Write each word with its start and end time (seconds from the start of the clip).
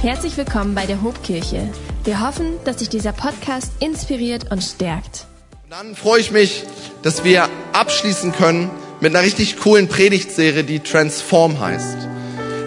Herzlich 0.00 0.36
willkommen 0.36 0.76
bei 0.76 0.86
der 0.86 1.02
Hobkirche. 1.02 1.68
Wir 2.04 2.20
hoffen, 2.24 2.52
dass 2.64 2.76
dich 2.76 2.88
dieser 2.88 3.10
Podcast 3.10 3.72
inspiriert 3.80 4.52
und 4.52 4.62
stärkt. 4.62 5.26
Dann 5.70 5.96
freue 5.96 6.20
ich 6.20 6.30
mich, 6.30 6.62
dass 7.02 7.24
wir 7.24 7.48
abschließen 7.72 8.30
können 8.30 8.70
mit 9.00 9.12
einer 9.12 9.24
richtig 9.24 9.58
coolen 9.58 9.88
Predigtserie, 9.88 10.62
die 10.62 10.78
Transform 10.78 11.58
heißt. 11.58 11.96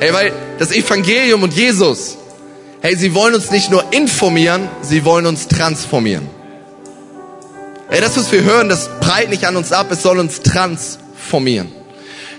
Hey, 0.02 0.12
weil 0.12 0.34
das 0.60 0.74
Evangelium 0.74 1.44
und 1.44 1.54
Jesus, 1.54 2.18
hey, 2.82 2.98
sie 2.98 3.16
wollen 3.16 3.34
uns 3.34 3.50
nicht 3.50 3.72
nur 3.72 3.94
informieren, 3.94 4.68
sie 4.82 5.06
wollen 5.06 5.26
uns 5.26 5.48
transformieren. 5.48 6.28
Hey, 7.88 8.02
das, 8.02 8.18
was 8.18 8.30
wir 8.34 8.44
hören, 8.44 8.68
das 8.68 8.90
breit 9.00 9.30
nicht 9.30 9.46
an 9.46 9.56
uns 9.56 9.72
ab, 9.72 9.88
es 9.90 10.04
soll 10.04 10.20
uns 10.20 10.42
transformieren. 10.42 11.72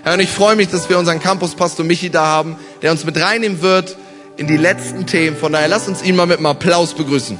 Ja, 0.05 0.13
und 0.13 0.19
ich 0.19 0.29
freue 0.29 0.55
mich, 0.55 0.67
dass 0.67 0.87
wir 0.87 0.99
unseren 0.99 1.19
Campuspastor 1.19 1.83
Michi 1.83 2.11
da 2.11 2.27
haben, 2.27 2.57
der 2.83 2.91
uns 2.91 3.03
mit 3.05 3.19
reinnehmen 3.19 3.63
wird 3.63 3.97
in 4.43 4.47
die 4.47 4.57
letzten 4.57 5.07
Themen. 5.07 5.37
Von 5.37 5.53
daher 5.53 5.69
lasst 5.69 5.87
uns 5.87 6.03
ihn 6.03 6.17
mal 6.17 6.25
mit 6.25 6.35
einem 6.35 6.47
Applaus 6.47 6.93
begrüßen. 6.93 7.39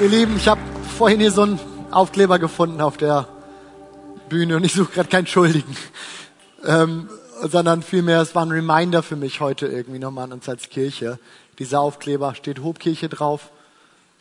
Ihr 0.00 0.08
Lieben, 0.08 0.36
ich 0.36 0.46
habe 0.46 0.60
vorhin 0.96 1.18
hier 1.18 1.32
so 1.32 1.42
einen 1.42 1.58
Aufkleber 1.90 2.38
gefunden 2.38 2.80
auf 2.80 2.96
der 2.96 3.26
Bühne 4.28 4.54
und 4.54 4.64
ich 4.64 4.74
suche 4.74 4.92
gerade 4.92 5.08
keinen 5.08 5.26
Schuldigen, 5.26 5.76
ähm, 6.64 7.08
sondern 7.42 7.82
vielmehr, 7.82 8.20
es 8.20 8.36
war 8.36 8.46
ein 8.46 8.52
Reminder 8.52 9.02
für 9.02 9.16
mich 9.16 9.40
heute 9.40 9.66
irgendwie 9.66 9.98
nochmal 9.98 10.26
an 10.26 10.34
uns 10.34 10.48
als 10.48 10.68
Kirche. 10.68 11.18
Dieser 11.58 11.80
Aufkleber 11.80 12.36
steht 12.36 12.62
Hobkirche 12.62 13.08
drauf. 13.08 13.50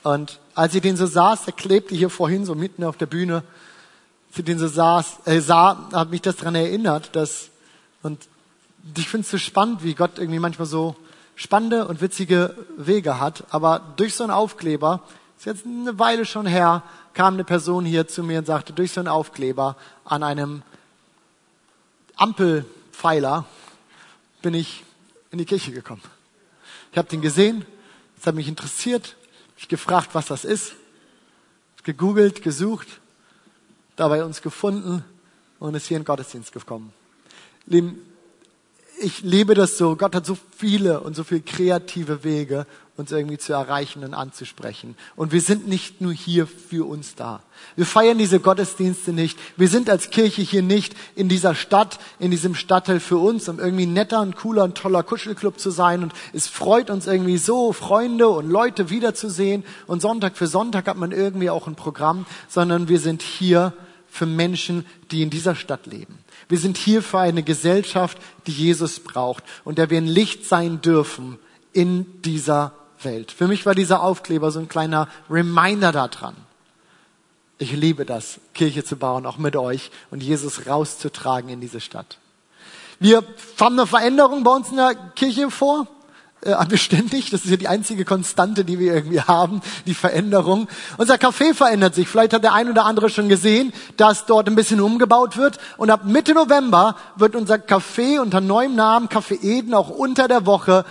Und 0.01 0.39
als 0.55 0.73
ich 0.73 0.81
den 0.81 0.97
so 0.97 1.05
saß, 1.05 1.45
der 1.45 1.53
klebte 1.53 1.93
hier 1.93 2.09
vorhin 2.09 2.45
so 2.45 2.55
mitten 2.55 2.83
auf 2.83 2.97
der 2.97 3.05
Bühne, 3.05 3.43
ich 4.35 4.43
den 4.43 4.59
so 4.59 4.67
saß, 4.67 5.19
äh, 5.25 5.39
sah, 5.41 5.89
hat 5.93 6.09
mich 6.09 6.21
das 6.21 6.37
daran 6.37 6.55
erinnert, 6.55 7.15
dass, 7.15 7.49
und 8.01 8.27
ich 8.97 9.07
finde 9.07 9.25
es 9.25 9.31
so 9.31 9.37
spannend, 9.37 9.83
wie 9.83 9.93
Gott 9.93 10.17
irgendwie 10.17 10.39
manchmal 10.39 10.65
so 10.65 10.95
spannende 11.35 11.87
und 11.87 12.01
witzige 12.01 12.55
Wege 12.77 13.19
hat, 13.19 13.45
aber 13.51 13.93
durch 13.95 14.15
so 14.15 14.23
einen 14.23 14.31
Aufkleber, 14.31 15.01
ist 15.37 15.45
jetzt 15.45 15.65
eine 15.65 15.99
Weile 15.99 16.25
schon 16.25 16.45
her, 16.45 16.83
kam 17.13 17.35
eine 17.35 17.43
Person 17.43 17.85
hier 17.85 18.07
zu 18.07 18.23
mir 18.23 18.39
und 18.39 18.45
sagte, 18.45 18.73
durch 18.73 18.91
so 18.91 19.01
einen 19.01 19.07
Aufkleber 19.07 19.75
an 20.05 20.23
einem 20.23 20.63
Ampelpfeiler 22.15 23.45
bin 24.41 24.53
ich 24.53 24.83
in 25.31 25.37
die 25.37 25.45
Kirche 25.45 25.71
gekommen. 25.71 26.01
Ich 26.91 26.97
habe 26.97 27.09
den 27.09 27.21
gesehen, 27.21 27.65
es 28.19 28.25
hat 28.25 28.35
mich 28.35 28.47
interessiert, 28.47 29.15
ich 29.57 29.67
gefragt, 29.67 30.09
was 30.13 30.27
das 30.27 30.45
ist, 30.45 30.73
gegoogelt, 31.83 32.41
gesucht, 32.41 32.87
dabei 33.95 34.23
uns 34.23 34.41
gefunden 34.41 35.03
und 35.59 35.75
ist 35.75 35.87
hier 35.87 35.97
in 35.97 36.05
Gottesdienst 36.05 36.51
gekommen. 36.51 36.93
Lieben, 37.65 38.01
ich 38.99 39.21
liebe 39.21 39.53
das 39.53 39.77
so. 39.77 39.95
Gott 39.95 40.15
hat 40.15 40.25
so 40.25 40.37
viele 40.57 41.01
und 41.01 41.15
so 41.15 41.23
viele 41.23 41.41
kreative 41.41 42.23
Wege, 42.23 42.65
uns 42.95 43.11
irgendwie 43.11 43.39
zu 43.39 43.53
erreichen 43.53 44.03
und 44.03 44.13
anzusprechen. 44.13 44.95
Und 45.15 45.31
wir 45.31 45.41
sind 45.41 45.67
nicht 45.67 45.99
nur 45.99 46.13
hier 46.13 46.45
für 46.45 46.87
uns 46.87 47.15
da. 47.15 47.41
Wir 47.75 47.87
feiern 47.87 48.19
diese 48.19 48.39
Gottesdienste 48.39 49.13
nicht. 49.13 49.39
Wir 49.57 49.67
sind 49.67 49.89
als 49.89 50.11
Kirche 50.11 50.43
hier 50.43 50.61
nicht 50.61 50.95
in 51.15 51.27
dieser 51.27 51.55
Stadt, 51.55 51.99
in 52.19 52.29
diesem 52.29 52.53
Stadtteil 52.53 52.99
für 52.99 53.17
uns, 53.17 53.49
um 53.49 53.59
irgendwie 53.59 53.87
netter 53.87 54.21
und 54.21 54.35
cooler 54.35 54.63
und 54.63 54.77
toller 54.77 55.01
Kuschelclub 55.01 55.59
zu 55.59 55.71
sein. 55.71 56.03
Und 56.03 56.13
es 56.33 56.47
freut 56.47 56.91
uns 56.91 57.07
irgendwie 57.07 57.37
so, 57.37 57.73
Freunde 57.73 58.29
und 58.29 58.49
Leute 58.49 58.91
wiederzusehen. 58.91 59.63
Und 59.87 60.01
Sonntag 60.01 60.37
für 60.37 60.47
Sonntag 60.47 60.87
hat 60.87 60.97
man 60.97 61.11
irgendwie 61.11 61.49
auch 61.49 61.67
ein 61.67 61.75
Programm, 61.75 62.27
sondern 62.47 62.89
wir 62.89 62.99
sind 62.99 63.23
hier 63.23 63.73
für 64.13 64.27
Menschen, 64.27 64.85
die 65.09 65.23
in 65.23 65.31
dieser 65.31 65.55
Stadt 65.55 65.87
leben. 65.87 66.19
Wir 66.47 66.59
sind 66.59 66.77
hier 66.77 67.01
für 67.01 67.17
eine 67.17 67.41
Gesellschaft, 67.41 68.19
die 68.45 68.51
Jesus 68.51 68.99
braucht 68.99 69.43
und 69.63 69.79
der 69.79 69.89
wir 69.89 69.97
ein 69.97 70.05
Licht 70.05 70.45
sein 70.45 70.81
dürfen 70.81 71.39
in 71.71 72.21
dieser 72.21 72.73
Welt. 73.01 73.31
Für 73.31 73.47
mich 73.47 73.65
war 73.65 73.73
dieser 73.73 74.03
Aufkleber 74.03 74.51
so 74.51 74.59
ein 74.59 74.69
kleiner 74.69 75.09
Reminder 75.31 75.91
daran. 75.91 76.35
Ich 77.57 77.71
liebe 77.71 78.05
das, 78.05 78.39
Kirche 78.53 78.83
zu 78.83 78.97
bauen, 78.97 79.25
auch 79.25 79.39
mit 79.39 79.55
euch 79.55 79.89
und 80.11 80.21
Jesus 80.21 80.67
rauszutragen 80.67 81.49
in 81.49 81.59
diese 81.59 81.81
Stadt. 81.81 82.19
Wir 82.99 83.23
haben 83.59 83.79
eine 83.79 83.87
Veränderung 83.87 84.43
bei 84.43 84.51
uns 84.51 84.69
in 84.69 84.77
der 84.77 84.93
Kirche 85.15 85.49
vor 85.49 85.87
äh, 86.45 86.65
beständig. 86.67 87.29
Das 87.29 87.45
ist 87.45 87.51
ja 87.51 87.57
die 87.57 87.67
einzige 87.67 88.05
Konstante, 88.05 88.65
die 88.65 88.79
wir 88.79 88.93
irgendwie 88.93 89.21
haben, 89.21 89.61
die 89.85 89.93
Veränderung. 89.93 90.67
Unser 90.97 91.15
Café 91.15 91.53
verändert 91.53 91.95
sich. 91.95 92.07
Vielleicht 92.07 92.33
hat 92.33 92.43
der 92.43 92.53
ein 92.53 92.69
oder 92.69 92.85
andere 92.85 93.09
schon 93.09 93.29
gesehen, 93.29 93.73
dass 93.97 94.25
dort 94.25 94.47
ein 94.47 94.55
bisschen 94.55 94.81
umgebaut 94.81 95.37
wird. 95.37 95.57
Und 95.77 95.89
ab 95.89 96.05
Mitte 96.05 96.33
November 96.33 96.95
wird 97.15 97.35
unser 97.35 97.55
Café 97.55 98.19
unter 98.19 98.41
neuem 98.41 98.75
Namen 98.75 99.07
Café 99.07 99.41
Eden 99.41 99.73
auch 99.73 99.89
unter 99.89 100.27
der 100.27 100.45
Woche 100.45 100.85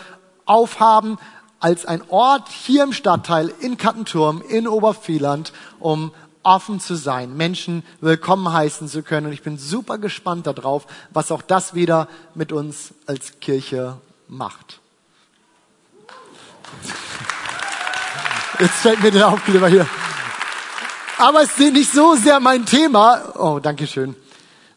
aufhaben 0.44 1.18
als 1.60 1.86
ein 1.86 2.02
Ort 2.08 2.48
hier 2.48 2.82
im 2.82 2.92
Stadtteil 2.92 3.52
in 3.60 3.76
Kattenturm 3.76 4.42
in 4.48 4.66
Obervieland, 4.66 5.52
um 5.78 6.12
offen 6.42 6.80
zu 6.80 6.96
sein, 6.96 7.36
Menschen 7.36 7.84
willkommen 8.00 8.52
heißen 8.52 8.88
zu 8.88 9.02
können. 9.02 9.28
Und 9.28 9.32
ich 9.32 9.42
bin 9.42 9.58
super 9.58 9.98
gespannt 9.98 10.46
darauf, 10.46 10.86
was 11.12 11.30
auch 11.30 11.42
das 11.42 11.74
wieder 11.74 12.08
mit 12.34 12.52
uns 12.52 12.94
als 13.06 13.38
Kirche 13.40 13.98
macht. 14.26 14.81
Jetzt 18.58 18.74
fällt 18.74 19.02
mir 19.02 19.10
der 19.10 19.28
Aufkleber 19.28 19.68
hier. 19.68 19.86
Aber 21.18 21.42
es 21.42 21.58
ist 21.58 21.72
nicht 21.72 21.92
so 21.92 22.14
sehr 22.14 22.40
mein 22.40 22.66
Thema. 22.66 23.34
Oh, 23.36 23.58
danke 23.60 23.86
schön. 23.86 24.14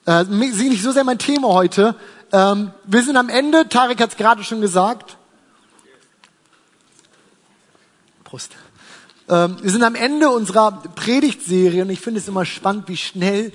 Äh, 0.06 0.22
es 0.24 0.30
ist 0.30 0.60
nicht 0.60 0.84
so 0.84 0.92
sehr 0.92 1.04
mein 1.04 1.20
Thema 1.20 1.50
heute. 1.50 1.96
Ähm, 2.32 2.72
wir 2.86 3.04
sind 3.04 3.18
am 3.18 3.30
Ende. 3.30 3.70
Tarek 3.70 4.02
hat 4.02 4.12
es 4.12 4.18
gerade 4.18 4.44
schon 4.44 4.62
gesagt. 4.62 5.18
Prost. 8.24 8.52
Ähm, 9.30 9.58
wir 9.62 9.72
sind 9.72 9.84
am 9.84 9.96
Ende 9.96 10.30
unserer 10.30 10.72
Predigtserie 10.72 11.82
und 11.82 11.90
ich 11.90 12.00
finde 12.00 12.20
es 12.20 12.28
immer 12.28 12.46
spannend, 12.46 12.88
wie 12.88 12.98
schnell 12.98 13.52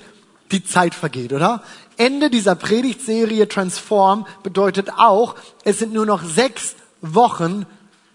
die 0.51 0.63
Zeit 0.63 0.93
vergeht, 0.95 1.33
oder? 1.33 1.63
Ende 1.97 2.29
dieser 2.29 2.55
Predigtserie 2.55 3.47
Transform 3.47 4.25
bedeutet 4.43 4.89
auch, 4.97 5.35
es 5.63 5.79
sind 5.79 5.93
nur 5.93 6.05
noch 6.05 6.23
sechs 6.23 6.75
Wochen 7.01 7.65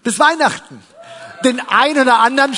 bis 0.06 0.20
Weihnachten. 0.20 0.80
Den 1.44 1.60
einen 1.68 2.02
oder 2.02 2.20
anderen 2.20 2.56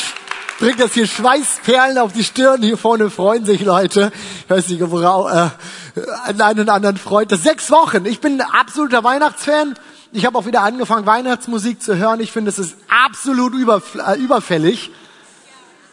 bringt 0.58 0.80
das 0.80 0.92
hier 0.92 1.06
Schweißperlen 1.06 1.96
auf 1.96 2.12
die 2.12 2.22
Stirn. 2.22 2.62
Hier 2.62 2.76
vorne 2.76 3.08
freuen 3.08 3.46
sich 3.46 3.62
Leute. 3.62 4.12
Ich 4.44 4.50
weiß 4.50 4.68
nicht, 4.68 4.82
worauf 4.82 5.32
äh, 5.32 6.42
einen 6.42 6.60
oder 6.60 6.74
anderen 6.74 6.98
freut 6.98 7.32
das. 7.32 7.42
Sechs 7.42 7.70
Wochen. 7.70 8.04
Ich 8.04 8.20
bin 8.20 8.38
ein 8.38 8.46
absoluter 8.46 9.02
Weihnachtsfan. 9.02 9.78
Ich 10.12 10.26
habe 10.26 10.36
auch 10.36 10.44
wieder 10.44 10.60
angefangen, 10.60 11.06
Weihnachtsmusik 11.06 11.80
zu 11.82 11.96
hören. 11.96 12.20
Ich 12.20 12.32
finde, 12.32 12.50
es 12.50 12.58
ist 12.58 12.76
absolut 13.06 13.54
äh, 13.54 14.18
überfällig. 14.18 14.90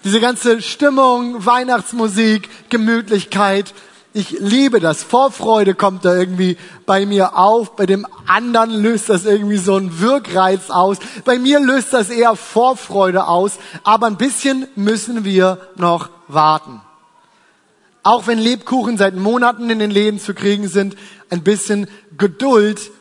Diese 0.03 0.19
ganze 0.19 0.61
Stimmung, 0.61 1.45
Weihnachtsmusik, 1.45 2.49
Gemütlichkeit. 2.69 3.73
Ich 4.17 4.31
liebe 4.39 4.79
das. 4.79 5.03
Vorfreude 5.03 5.75
kommt 5.75 6.05
da 6.05 6.15
irgendwie 6.15 6.55
bei 6.85 7.05
mir 7.05 7.37
auf. 7.37 7.75
Bei 7.75 7.85
dem 7.85 8.07
anderen 8.27 8.71
löst 8.71 9.09
das 9.09 9.25
irgendwie 9.25 9.57
so 9.57 9.75
einen 9.75 9.99
Wirkreiz 9.99 10.69
aus. 10.69 10.99
Bei 11.25 11.37
mir 11.37 11.59
löst 11.59 11.91
das 11.91 12.09
eher 12.09 12.37
Vorfreude 12.37 13.27
aus. 13.27 13.59
Aber 13.83 14.07
ein 14.07 14.15
bisschen 14.15 14.69
müssen 14.77 15.25
wir 15.25 15.57
noch 15.75 16.09
warten. 16.29 16.79
Auch 18.03 18.25
wenn 18.25 18.39
Lebkuchen 18.39 18.97
seit 18.97 19.17
Monaten 19.17 19.69
in 19.69 19.79
den 19.79 19.91
Läden 19.91 20.21
zu 20.21 20.33
kriegen 20.33 20.69
sind, 20.69 20.95
ein 21.29 21.43
bisschen 21.43 21.89
Geduld 22.17 22.91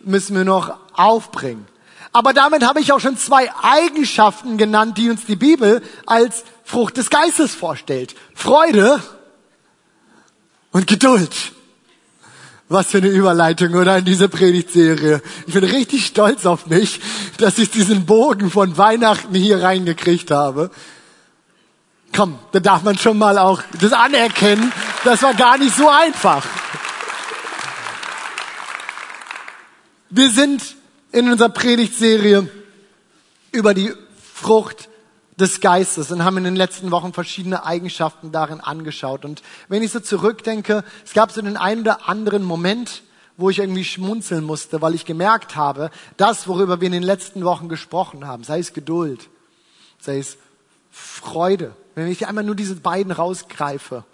müssen 0.00 0.34
wir 0.34 0.46
noch 0.46 0.72
aufbringen. 0.94 1.66
Aber 2.12 2.32
damit 2.32 2.66
habe 2.66 2.80
ich 2.80 2.92
auch 2.92 3.00
schon 3.00 3.18
zwei 3.18 3.50
Eigenschaften 3.62 4.56
genannt, 4.56 4.96
die 4.96 5.10
uns 5.10 5.26
die 5.26 5.36
Bibel 5.36 5.82
als 6.06 6.44
Frucht 6.64 6.96
des 6.96 7.10
Geistes 7.10 7.54
vorstellt. 7.54 8.14
Freude 8.34 9.02
und 10.72 10.86
Geduld. 10.86 11.30
Was 12.68 12.86
für 12.86 12.98
eine 12.98 13.08
Überleitung, 13.08 13.74
oder? 13.74 13.98
In 13.98 14.06
diese 14.06 14.28
Predigtserie. 14.28 15.20
Ich 15.46 15.52
bin 15.52 15.64
richtig 15.64 16.06
stolz 16.06 16.46
auf 16.46 16.66
mich, 16.66 17.00
dass 17.36 17.58
ich 17.58 17.70
diesen 17.70 18.06
Bogen 18.06 18.50
von 18.50 18.78
Weihnachten 18.78 19.34
hier 19.34 19.62
reingekriegt 19.62 20.30
habe. 20.30 20.70
Komm, 22.14 22.38
da 22.52 22.60
darf 22.60 22.82
man 22.82 22.96
schon 22.98 23.18
mal 23.18 23.38
auch 23.38 23.62
das 23.80 23.92
anerkennen. 23.92 24.72
Das 25.04 25.22
war 25.22 25.34
gar 25.34 25.58
nicht 25.58 25.76
so 25.76 25.88
einfach. 25.88 26.44
Wir 30.08 30.30
sind 30.30 30.62
in 31.10 31.30
unserer 31.30 31.48
Predigtserie 31.50 32.48
über 33.50 33.74
die 33.74 33.92
Frucht 34.34 34.88
des 35.42 35.60
Geistes 35.60 36.12
und 36.12 36.24
haben 36.24 36.36
in 36.38 36.44
den 36.44 36.56
letzten 36.56 36.92
Wochen 36.92 37.12
verschiedene 37.12 37.64
Eigenschaften 37.64 38.30
darin 38.30 38.60
angeschaut. 38.60 39.24
Und 39.24 39.42
wenn 39.68 39.82
ich 39.82 39.90
so 39.90 39.98
zurückdenke, 39.98 40.84
es 41.04 41.12
gab 41.12 41.32
so 41.32 41.42
den 41.42 41.56
einen 41.56 41.80
oder 41.80 42.08
anderen 42.08 42.44
Moment, 42.44 43.02
wo 43.36 43.50
ich 43.50 43.58
irgendwie 43.58 43.84
schmunzeln 43.84 44.44
musste, 44.44 44.80
weil 44.80 44.94
ich 44.94 45.04
gemerkt 45.04 45.56
habe, 45.56 45.90
das, 46.16 46.46
worüber 46.46 46.80
wir 46.80 46.86
in 46.86 46.92
den 46.92 47.02
letzten 47.02 47.44
Wochen 47.44 47.68
gesprochen 47.68 48.26
haben, 48.26 48.44
sei 48.44 48.60
es 48.60 48.72
Geduld, 48.72 49.28
sei 49.98 50.18
es 50.18 50.38
Freude, 50.92 51.74
wenn 51.96 52.06
ich 52.06 52.28
einmal 52.28 52.44
nur 52.44 52.54
diese 52.54 52.76
beiden 52.76 53.10
rausgreife, 53.10 54.04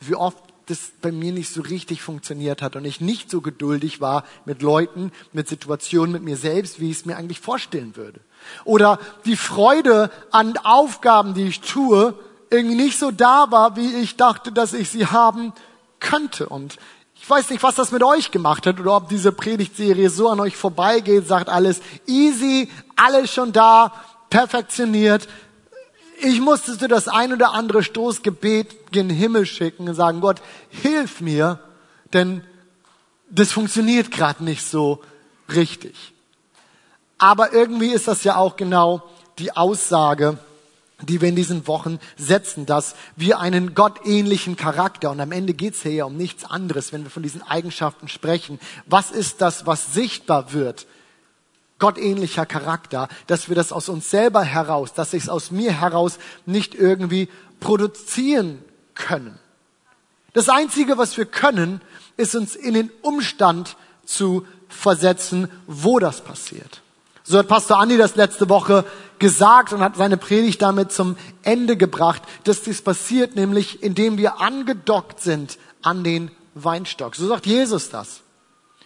wie 0.00 0.16
oft 0.16 0.36
das 0.66 0.92
bei 1.00 1.12
mir 1.12 1.32
nicht 1.32 1.50
so 1.50 1.62
richtig 1.62 2.02
funktioniert 2.02 2.60
hat 2.60 2.76
und 2.76 2.84
ich 2.84 3.00
nicht 3.00 3.30
so 3.30 3.40
geduldig 3.40 4.02
war 4.02 4.24
mit 4.44 4.60
Leuten, 4.60 5.12
mit 5.32 5.48
Situationen, 5.48 6.12
mit 6.12 6.22
mir 6.22 6.36
selbst, 6.36 6.78
wie 6.78 6.90
ich 6.90 6.98
es 6.98 7.06
mir 7.06 7.16
eigentlich 7.16 7.40
vorstellen 7.40 7.96
würde. 7.96 8.20
Oder 8.64 8.98
die 9.24 9.36
Freude 9.36 10.10
an 10.30 10.56
Aufgaben, 10.58 11.34
die 11.34 11.48
ich 11.48 11.60
tue, 11.60 12.14
irgendwie 12.50 12.76
nicht 12.76 12.98
so 12.98 13.10
da 13.10 13.50
war, 13.50 13.76
wie 13.76 13.94
ich 13.96 14.16
dachte, 14.16 14.52
dass 14.52 14.72
ich 14.72 14.90
sie 14.90 15.06
haben 15.06 15.52
könnte. 16.00 16.48
Und 16.48 16.76
ich 17.14 17.28
weiß 17.28 17.50
nicht, 17.50 17.62
was 17.62 17.74
das 17.74 17.90
mit 17.90 18.02
euch 18.02 18.30
gemacht 18.30 18.66
hat 18.66 18.78
oder 18.80 18.96
ob 18.96 19.08
diese 19.08 19.32
Predigtserie 19.32 20.10
so 20.10 20.28
an 20.28 20.40
euch 20.40 20.56
vorbeigeht, 20.56 21.26
sagt 21.26 21.48
alles 21.48 21.80
easy, 22.06 22.70
alles 22.96 23.32
schon 23.32 23.52
da, 23.52 23.92
perfektioniert. 24.30 25.28
Ich 26.20 26.40
musste 26.40 26.88
das 26.88 27.08
ein 27.08 27.32
oder 27.32 27.52
andere 27.52 27.82
Stoßgebet 27.82 28.92
gen 28.92 29.10
Himmel 29.10 29.46
schicken 29.46 29.88
und 29.88 29.94
sagen, 29.94 30.20
Gott, 30.20 30.40
hilf 30.70 31.20
mir, 31.20 31.60
denn 32.12 32.42
das 33.30 33.52
funktioniert 33.52 34.10
gerade 34.10 34.44
nicht 34.44 34.64
so 34.64 35.02
richtig. 35.54 36.13
Aber 37.18 37.52
irgendwie 37.52 37.90
ist 37.90 38.08
das 38.08 38.24
ja 38.24 38.36
auch 38.36 38.56
genau 38.56 39.02
die 39.38 39.56
Aussage, 39.56 40.38
die 41.00 41.20
wir 41.20 41.28
in 41.28 41.36
diesen 41.36 41.66
Wochen 41.66 41.98
setzen, 42.16 42.66
dass 42.66 42.94
wir 43.16 43.40
einen 43.40 43.74
gottähnlichen 43.74 44.56
Charakter, 44.56 45.10
und 45.10 45.20
am 45.20 45.32
Ende 45.32 45.54
geht 45.54 45.74
es 45.74 45.82
hier 45.82 45.92
ja 45.92 46.04
um 46.04 46.16
nichts 46.16 46.44
anderes, 46.44 46.92
wenn 46.92 47.04
wir 47.04 47.10
von 47.10 47.22
diesen 47.22 47.42
Eigenschaften 47.42 48.08
sprechen. 48.08 48.58
Was 48.86 49.10
ist 49.10 49.40
das, 49.40 49.66
was 49.66 49.92
sichtbar 49.92 50.52
wird? 50.52 50.86
Gottähnlicher 51.78 52.46
Charakter, 52.46 53.08
dass 53.26 53.48
wir 53.48 53.56
das 53.56 53.72
aus 53.72 53.88
uns 53.88 54.08
selber 54.08 54.42
heraus, 54.42 54.94
dass 54.94 55.12
ich 55.12 55.24
es 55.24 55.28
aus 55.28 55.50
mir 55.50 55.80
heraus 55.80 56.18
nicht 56.46 56.74
irgendwie 56.74 57.28
produzieren 57.60 58.62
können. 58.94 59.38
Das 60.32 60.48
Einzige, 60.48 60.96
was 60.96 61.16
wir 61.16 61.26
können, 61.26 61.80
ist 62.16 62.34
uns 62.34 62.54
in 62.54 62.74
den 62.74 62.90
Umstand 63.02 63.76
zu 64.04 64.46
versetzen, 64.68 65.48
wo 65.66 65.98
das 65.98 66.20
passiert. 66.22 66.82
So 67.26 67.38
hat 67.38 67.48
Pastor 67.48 67.80
Andi 67.80 67.96
das 67.96 68.16
letzte 68.16 68.50
Woche 68.50 68.84
gesagt 69.18 69.72
und 69.72 69.80
hat 69.80 69.96
seine 69.96 70.18
Predigt 70.18 70.60
damit 70.60 70.92
zum 70.92 71.16
Ende 71.42 71.78
gebracht, 71.78 72.22
dass 72.44 72.60
dies 72.60 72.82
passiert, 72.82 73.34
nämlich 73.34 73.82
indem 73.82 74.18
wir 74.18 74.42
angedockt 74.42 75.20
sind 75.20 75.58
an 75.80 76.04
den 76.04 76.30
Weinstock. 76.54 77.16
So 77.16 77.26
sagt 77.26 77.46
Jesus 77.46 77.88
das. 77.88 78.20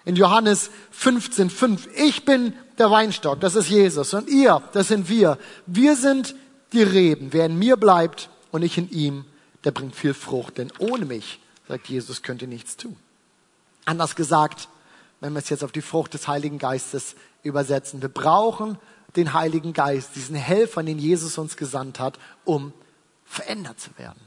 In 0.04 0.14
Johannes 0.14 0.70
15,5. 0.96 1.88
Ich 1.96 2.24
bin 2.24 2.52
der 2.78 2.92
Weinstock, 2.92 3.40
das 3.40 3.56
ist 3.56 3.68
Jesus. 3.68 4.14
Und 4.14 4.28
ihr, 4.28 4.62
das 4.72 4.86
sind 4.86 5.08
wir. 5.08 5.36
Wir 5.66 5.96
sind 5.96 6.36
die 6.72 6.84
Reben. 6.84 7.32
Wer 7.32 7.46
in 7.46 7.58
mir 7.58 7.76
bleibt 7.76 8.30
und 8.52 8.62
ich 8.62 8.78
in 8.78 8.88
ihm, 8.90 9.24
der 9.64 9.72
bringt 9.72 9.96
viel 9.96 10.14
Frucht. 10.14 10.58
Denn 10.58 10.72
ohne 10.78 11.06
mich, 11.06 11.40
sagt 11.66 11.88
Jesus, 11.88 12.22
könnt 12.22 12.42
ihr 12.42 12.48
nichts 12.48 12.76
tun. 12.76 12.96
Anders 13.84 14.14
gesagt, 14.14 14.68
wenn 15.20 15.32
wir 15.32 15.40
es 15.40 15.48
jetzt 15.48 15.64
auf 15.64 15.72
die 15.72 15.82
Frucht 15.82 16.14
des 16.14 16.28
Heiligen 16.28 16.58
Geistes 16.58 17.16
übersetzen. 17.42 18.02
Wir 18.02 18.08
brauchen 18.08 18.78
den 19.16 19.32
Heiligen 19.32 19.72
Geist, 19.72 20.10
diesen 20.14 20.36
Helfer, 20.36 20.82
den 20.82 20.98
Jesus 20.98 21.38
uns 21.38 21.56
gesandt 21.56 21.98
hat, 22.00 22.18
um 22.44 22.72
verändert 23.24 23.80
zu 23.80 23.90
werden. 23.96 24.20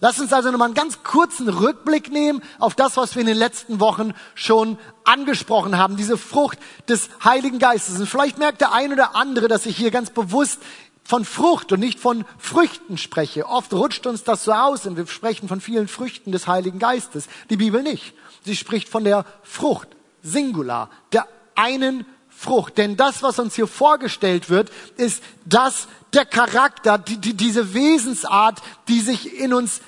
Lass 0.00 0.20
uns 0.20 0.32
also 0.32 0.50
nochmal 0.50 0.66
einen 0.66 0.74
ganz 0.74 1.02
kurzen 1.02 1.48
Rückblick 1.48 2.12
nehmen 2.12 2.42
auf 2.58 2.74
das, 2.74 2.98
was 2.98 3.14
wir 3.14 3.20
in 3.20 3.28
den 3.28 3.38
letzten 3.38 3.80
Wochen 3.80 4.12
schon 4.34 4.78
angesprochen 5.04 5.78
haben, 5.78 5.96
diese 5.96 6.18
Frucht 6.18 6.58
des 6.88 7.08
Heiligen 7.24 7.58
Geistes. 7.58 7.98
Und 7.98 8.06
vielleicht 8.06 8.38
merkt 8.38 8.60
der 8.60 8.72
ein 8.72 8.92
oder 8.92 9.16
andere, 9.16 9.48
dass 9.48 9.64
ich 9.64 9.76
hier 9.76 9.90
ganz 9.90 10.10
bewusst 10.10 10.60
von 11.02 11.24
Frucht 11.24 11.72
und 11.72 11.80
nicht 11.80 11.98
von 11.98 12.26
Früchten 12.36 12.98
spreche. 12.98 13.46
Oft 13.46 13.72
rutscht 13.72 14.06
uns 14.06 14.24
das 14.24 14.44
so 14.44 14.52
aus 14.52 14.86
und 14.86 14.96
wir 14.96 15.06
sprechen 15.06 15.48
von 15.48 15.60
vielen 15.60 15.88
Früchten 15.88 16.32
des 16.32 16.46
Heiligen 16.46 16.78
Geistes. 16.78 17.26
Die 17.48 17.56
Bibel 17.56 17.82
nicht. 17.82 18.12
Sie 18.44 18.56
spricht 18.56 18.88
von 18.88 19.04
der 19.04 19.24
Frucht, 19.42 19.88
Singular, 20.22 20.90
der 21.12 21.26
einen 21.56 22.06
Frucht. 22.28 22.78
Denn 22.78 22.96
das, 22.96 23.22
was 23.22 23.38
uns 23.38 23.54
hier 23.54 23.66
vorgestellt 23.66 24.50
wird, 24.50 24.70
ist 24.96 25.22
das 25.44 25.88
der 26.12 26.26
Charakter, 26.26 26.98
die, 26.98 27.18
die, 27.18 27.34
diese 27.34 27.74
Wesensart, 27.74 28.60
die 28.88 29.00
sich 29.00 29.38
in 29.38 29.52
uns 29.52 29.80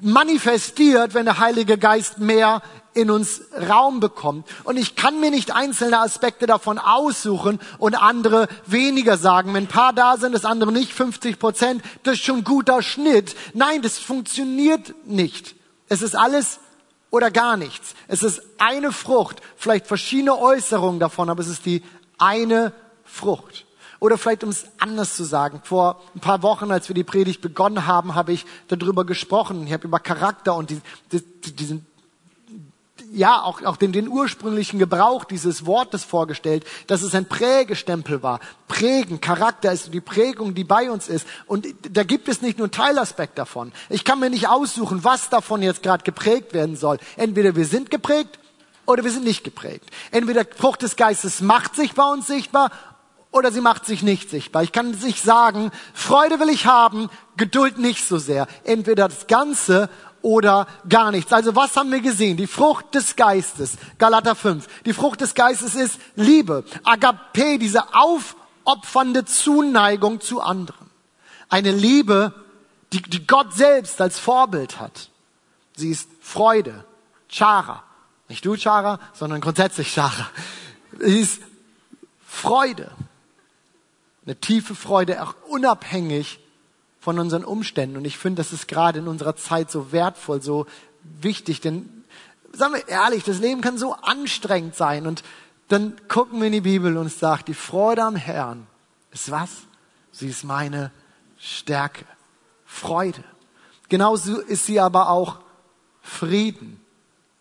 manifestiert, 0.00 1.14
wenn 1.14 1.24
der 1.24 1.38
Heilige 1.38 1.78
Geist 1.78 2.18
mehr 2.18 2.62
in 2.94 3.10
uns 3.10 3.42
Raum 3.68 4.00
bekommt. 4.00 4.46
Und 4.64 4.76
ich 4.76 4.96
kann 4.96 5.20
mir 5.20 5.30
nicht 5.30 5.54
einzelne 5.54 6.00
Aspekte 6.00 6.46
davon 6.46 6.78
aussuchen 6.78 7.60
und 7.78 7.94
andere 7.94 8.48
weniger 8.66 9.16
sagen. 9.16 9.54
Wenn 9.54 9.64
ein 9.64 9.68
paar 9.68 9.92
da 9.92 10.16
sind, 10.16 10.32
das 10.32 10.44
andere 10.44 10.72
nicht, 10.72 10.92
50 10.92 11.38
Prozent, 11.38 11.82
das 12.02 12.14
ist 12.14 12.24
schon 12.24 12.44
guter 12.44 12.82
Schnitt. 12.82 13.36
Nein, 13.54 13.82
das 13.82 13.98
funktioniert 13.98 14.94
nicht. 15.06 15.54
Es 15.88 16.02
ist 16.02 16.16
alles 16.16 16.58
oder 17.10 17.30
gar 17.30 17.56
nichts. 17.56 17.94
Es 18.06 18.22
ist 18.22 18.42
eine 18.58 18.92
Frucht, 18.92 19.40
vielleicht 19.56 19.86
verschiedene 19.86 20.38
Äußerungen 20.38 21.00
davon, 21.00 21.30
aber 21.30 21.40
es 21.40 21.48
ist 21.48 21.66
die 21.66 21.82
eine 22.18 22.72
Frucht. 23.04 23.64
Oder 24.00 24.16
vielleicht, 24.16 24.44
um 24.44 24.50
es 24.50 24.66
anders 24.78 25.16
zu 25.16 25.24
sagen, 25.24 25.60
vor 25.64 26.00
ein 26.14 26.20
paar 26.20 26.42
Wochen, 26.42 26.70
als 26.70 26.88
wir 26.88 26.94
die 26.94 27.04
Predigt 27.04 27.40
begonnen 27.40 27.86
haben, 27.86 28.14
habe 28.14 28.32
ich 28.32 28.46
darüber 28.68 29.04
gesprochen. 29.04 29.66
Ich 29.66 29.72
habe 29.72 29.88
über 29.88 29.98
Charakter 29.98 30.54
und 30.54 30.70
die, 30.70 30.80
die, 31.10 31.20
diesen 31.52 31.84
ja, 33.12 33.42
auch, 33.42 33.62
auch 33.64 33.76
den, 33.76 33.92
den 33.92 34.08
ursprünglichen 34.08 34.78
Gebrauch 34.78 35.24
dieses 35.24 35.66
Wortes 35.66 36.04
vorgestellt, 36.04 36.64
dass 36.86 37.02
es 37.02 37.14
ein 37.14 37.26
Prägestempel 37.26 38.22
war. 38.22 38.40
Prägen, 38.66 39.20
Charakter 39.20 39.72
ist 39.72 39.92
die 39.94 40.00
Prägung, 40.00 40.54
die 40.54 40.64
bei 40.64 40.90
uns 40.90 41.08
ist. 41.08 41.26
Und 41.46 41.66
da 41.90 42.02
gibt 42.02 42.28
es 42.28 42.42
nicht 42.42 42.58
nur 42.58 42.66
einen 42.66 42.72
Teilaspekt 42.72 43.38
davon. 43.38 43.72
Ich 43.88 44.04
kann 44.04 44.20
mir 44.20 44.30
nicht 44.30 44.48
aussuchen, 44.48 45.04
was 45.04 45.30
davon 45.30 45.62
jetzt 45.62 45.82
gerade 45.82 46.04
geprägt 46.04 46.52
werden 46.54 46.76
soll. 46.76 46.98
Entweder 47.16 47.56
wir 47.56 47.66
sind 47.66 47.90
geprägt 47.90 48.38
oder 48.86 49.04
wir 49.04 49.10
sind 49.10 49.24
nicht 49.24 49.44
geprägt. 49.44 49.90
Entweder 50.10 50.44
Frucht 50.44 50.82
des 50.82 50.96
Geistes 50.96 51.40
macht 51.40 51.76
sich 51.76 51.94
bei 51.94 52.04
uns 52.10 52.26
sichtbar 52.26 52.70
oder 53.30 53.52
sie 53.52 53.60
macht 53.60 53.86
sich 53.86 54.02
nicht 54.02 54.30
sichtbar. 54.30 54.62
Ich 54.62 54.72
kann 54.72 54.94
sich 54.94 55.20
sagen, 55.20 55.70
Freude 55.92 56.40
will 56.40 56.48
ich 56.48 56.66
haben, 56.66 57.10
Geduld 57.36 57.78
nicht 57.78 58.06
so 58.06 58.18
sehr. 58.18 58.46
Entweder 58.64 59.08
das 59.08 59.26
Ganze 59.26 59.90
oder 60.22 60.66
gar 60.88 61.10
nichts. 61.10 61.32
Also 61.32 61.54
was 61.54 61.76
haben 61.76 61.90
wir 61.90 62.00
gesehen? 62.00 62.36
Die 62.36 62.46
Frucht 62.46 62.94
des 62.94 63.16
Geistes, 63.16 63.76
Galater 63.98 64.34
5. 64.34 64.66
Die 64.84 64.92
Frucht 64.92 65.20
des 65.20 65.34
Geistes 65.34 65.74
ist 65.74 65.98
Liebe, 66.16 66.64
Agape, 66.84 67.58
diese 67.58 67.94
aufopfernde 67.94 69.24
Zuneigung 69.24 70.20
zu 70.20 70.40
anderen. 70.40 70.90
Eine 71.48 71.72
Liebe, 71.72 72.34
die, 72.92 73.02
die 73.02 73.26
Gott 73.26 73.54
selbst 73.54 74.00
als 74.00 74.18
Vorbild 74.18 74.80
hat. 74.80 75.10
Sie 75.76 75.90
ist 75.90 76.08
Freude, 76.20 76.84
Chara. 77.28 77.82
Nicht 78.28 78.44
du 78.44 78.56
Chara, 78.56 78.98
sondern 79.14 79.40
grundsätzlich 79.40 79.92
Chara. 79.92 80.28
Sie 80.98 81.20
ist 81.20 81.40
Freude. 82.26 82.90
Eine 84.26 84.36
tiefe 84.36 84.74
Freude, 84.74 85.22
auch 85.22 85.34
unabhängig 85.48 86.40
von 87.08 87.18
unseren 87.18 87.42
Umständen. 87.42 87.96
Und 87.96 88.04
ich 88.04 88.18
finde, 88.18 88.42
das 88.42 88.52
ist 88.52 88.68
gerade 88.68 88.98
in 88.98 89.08
unserer 89.08 89.34
Zeit 89.34 89.70
so 89.70 89.92
wertvoll, 89.92 90.42
so 90.42 90.66
wichtig. 91.22 91.62
Denn, 91.62 92.04
sagen 92.52 92.74
wir 92.74 92.86
ehrlich, 92.86 93.24
das 93.24 93.38
Leben 93.38 93.62
kann 93.62 93.78
so 93.78 93.94
anstrengend 93.94 94.76
sein. 94.76 95.06
Und 95.06 95.22
dann 95.68 95.96
gucken 96.08 96.38
wir 96.38 96.48
in 96.48 96.52
die 96.52 96.60
Bibel 96.60 96.98
und 96.98 97.06
es 97.06 97.18
sagt, 97.18 97.48
die 97.48 97.54
Freude 97.54 98.02
am 98.02 98.14
Herrn 98.14 98.66
ist 99.10 99.30
was? 99.30 99.48
Sie 100.12 100.28
ist 100.28 100.44
meine 100.44 100.90
Stärke. 101.38 102.04
Freude. 102.66 103.24
Genauso 103.88 104.38
ist 104.40 104.66
sie 104.66 104.78
aber 104.78 105.08
auch 105.08 105.38
Frieden. 106.02 106.78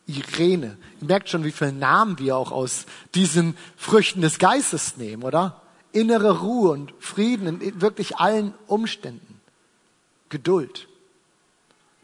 Irene. 0.06 0.78
Ihr 1.02 1.08
merkt 1.08 1.28
schon, 1.28 1.44
wie 1.44 1.52
viele 1.52 1.74
Namen 1.74 2.20
wir 2.20 2.38
auch 2.38 2.54
aus 2.54 2.86
diesen 3.16 3.58
Früchten 3.76 4.22
des 4.22 4.40
Geistes 4.40 4.96
nehmen, 4.96 5.24
oder? 5.24 5.62
Innere 5.92 6.40
Ruhe 6.40 6.72
und 6.72 6.94
Frieden 7.00 7.60
in 7.60 7.82
wirklich 7.82 8.16
allen 8.16 8.54
Umständen. 8.68 9.27
Geduld. 10.30 10.88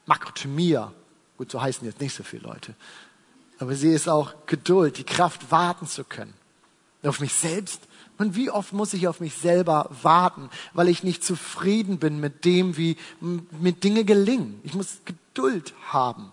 Makrothymia. 0.05 0.93
Gut, 1.37 1.51
so 1.51 1.61
heißen 1.61 1.85
jetzt 1.85 2.01
nicht 2.01 2.15
so 2.15 2.23
viele 2.23 2.43
Leute. 2.43 2.75
Aber 3.59 3.75
sie 3.75 3.91
ist 3.91 4.09
auch 4.09 4.33
Geduld, 4.45 4.97
die 4.97 5.03
Kraft, 5.03 5.51
warten 5.51 5.87
zu 5.87 6.03
können. 6.03 6.33
Auf 7.03 7.19
mich 7.19 7.33
selbst. 7.33 7.81
Und 8.17 8.35
wie 8.35 8.49
oft 8.49 8.73
muss 8.73 8.93
ich 8.93 9.07
auf 9.07 9.19
mich 9.19 9.35
selber 9.35 9.89
warten, 10.01 10.49
weil 10.73 10.87
ich 10.87 11.03
nicht 11.03 11.23
zufrieden 11.23 11.97
bin 11.97 12.19
mit 12.19 12.45
dem, 12.45 12.77
wie 12.77 12.97
mit 13.19 13.83
Dinge 13.83 14.05
gelingen. 14.05 14.59
Ich 14.63 14.73
muss 14.73 14.99
Geduld 15.05 15.73
haben. 15.87 16.31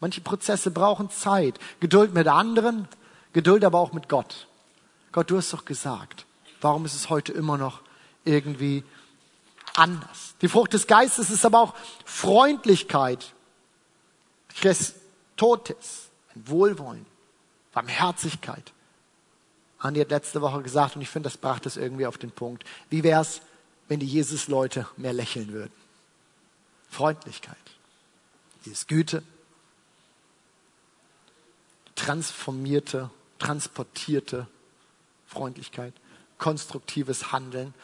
Manche 0.00 0.20
Prozesse 0.20 0.70
brauchen 0.70 1.10
Zeit. 1.10 1.58
Geduld 1.80 2.14
mit 2.14 2.28
anderen, 2.28 2.88
Geduld 3.32 3.64
aber 3.64 3.78
auch 3.78 3.92
mit 3.92 4.08
Gott. 4.08 4.46
Gott, 5.12 5.30
du 5.30 5.36
hast 5.36 5.52
doch 5.52 5.64
gesagt. 5.64 6.24
Warum 6.60 6.84
ist 6.84 6.94
es 6.94 7.10
heute 7.10 7.32
immer 7.32 7.58
noch 7.58 7.80
irgendwie 8.24 8.84
anders. 9.78 10.34
Die 10.42 10.48
Frucht 10.48 10.72
des 10.72 10.86
Geistes 10.86 11.30
ist 11.30 11.44
aber 11.44 11.60
auch 11.60 11.74
Freundlichkeit, 12.04 13.32
Christotes, 14.60 16.08
ein 16.34 16.48
Wohlwollen, 16.48 17.06
Barmherzigkeit. 17.72 18.72
Andi 19.78 20.00
hat 20.00 20.10
letzte 20.10 20.40
Woche 20.42 20.62
gesagt, 20.62 20.96
und 20.96 21.02
ich 21.02 21.08
finde, 21.08 21.28
das 21.28 21.36
brachte 21.36 21.68
es 21.68 21.76
irgendwie 21.76 22.06
auf 22.06 22.18
den 22.18 22.32
Punkt. 22.32 22.64
Wie 22.90 23.04
wäre 23.04 23.22
es, 23.22 23.40
wenn 23.86 24.00
die 24.00 24.06
Jesus-Leute 24.06 24.88
mehr 24.96 25.12
lächeln 25.12 25.52
würden? 25.52 25.72
Freundlichkeit. 26.90 27.56
Die 28.64 28.70
ist 28.70 28.88
Güte, 28.88 29.22
transformierte, 31.94 33.10
transportierte 33.38 34.48
Freundlichkeit, 35.26 35.94
konstruktives 36.38 37.30
Handeln. 37.30 37.74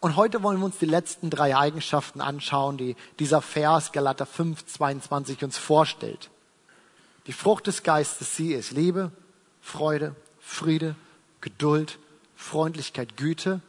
Und 0.00 0.16
heute 0.16 0.42
wollen 0.42 0.58
wir 0.58 0.64
uns 0.64 0.78
die 0.78 0.86
letzten 0.86 1.28
drei 1.28 1.56
Eigenschaften 1.56 2.22
anschauen, 2.22 2.78
die 2.78 2.96
dieser 3.18 3.42
Vers 3.42 3.92
Galater 3.92 4.24
5, 4.24 4.64
22 4.64 5.44
uns 5.44 5.58
vorstellt. 5.58 6.30
Die 7.26 7.34
Frucht 7.34 7.66
des 7.66 7.82
Geistes, 7.82 8.34
sie 8.34 8.54
ist 8.54 8.70
Liebe, 8.70 9.12
Freude, 9.60 10.16
Friede, 10.40 10.96
Geduld, 11.42 11.98
Freundlichkeit, 12.34 13.18
Güte. 13.18 13.60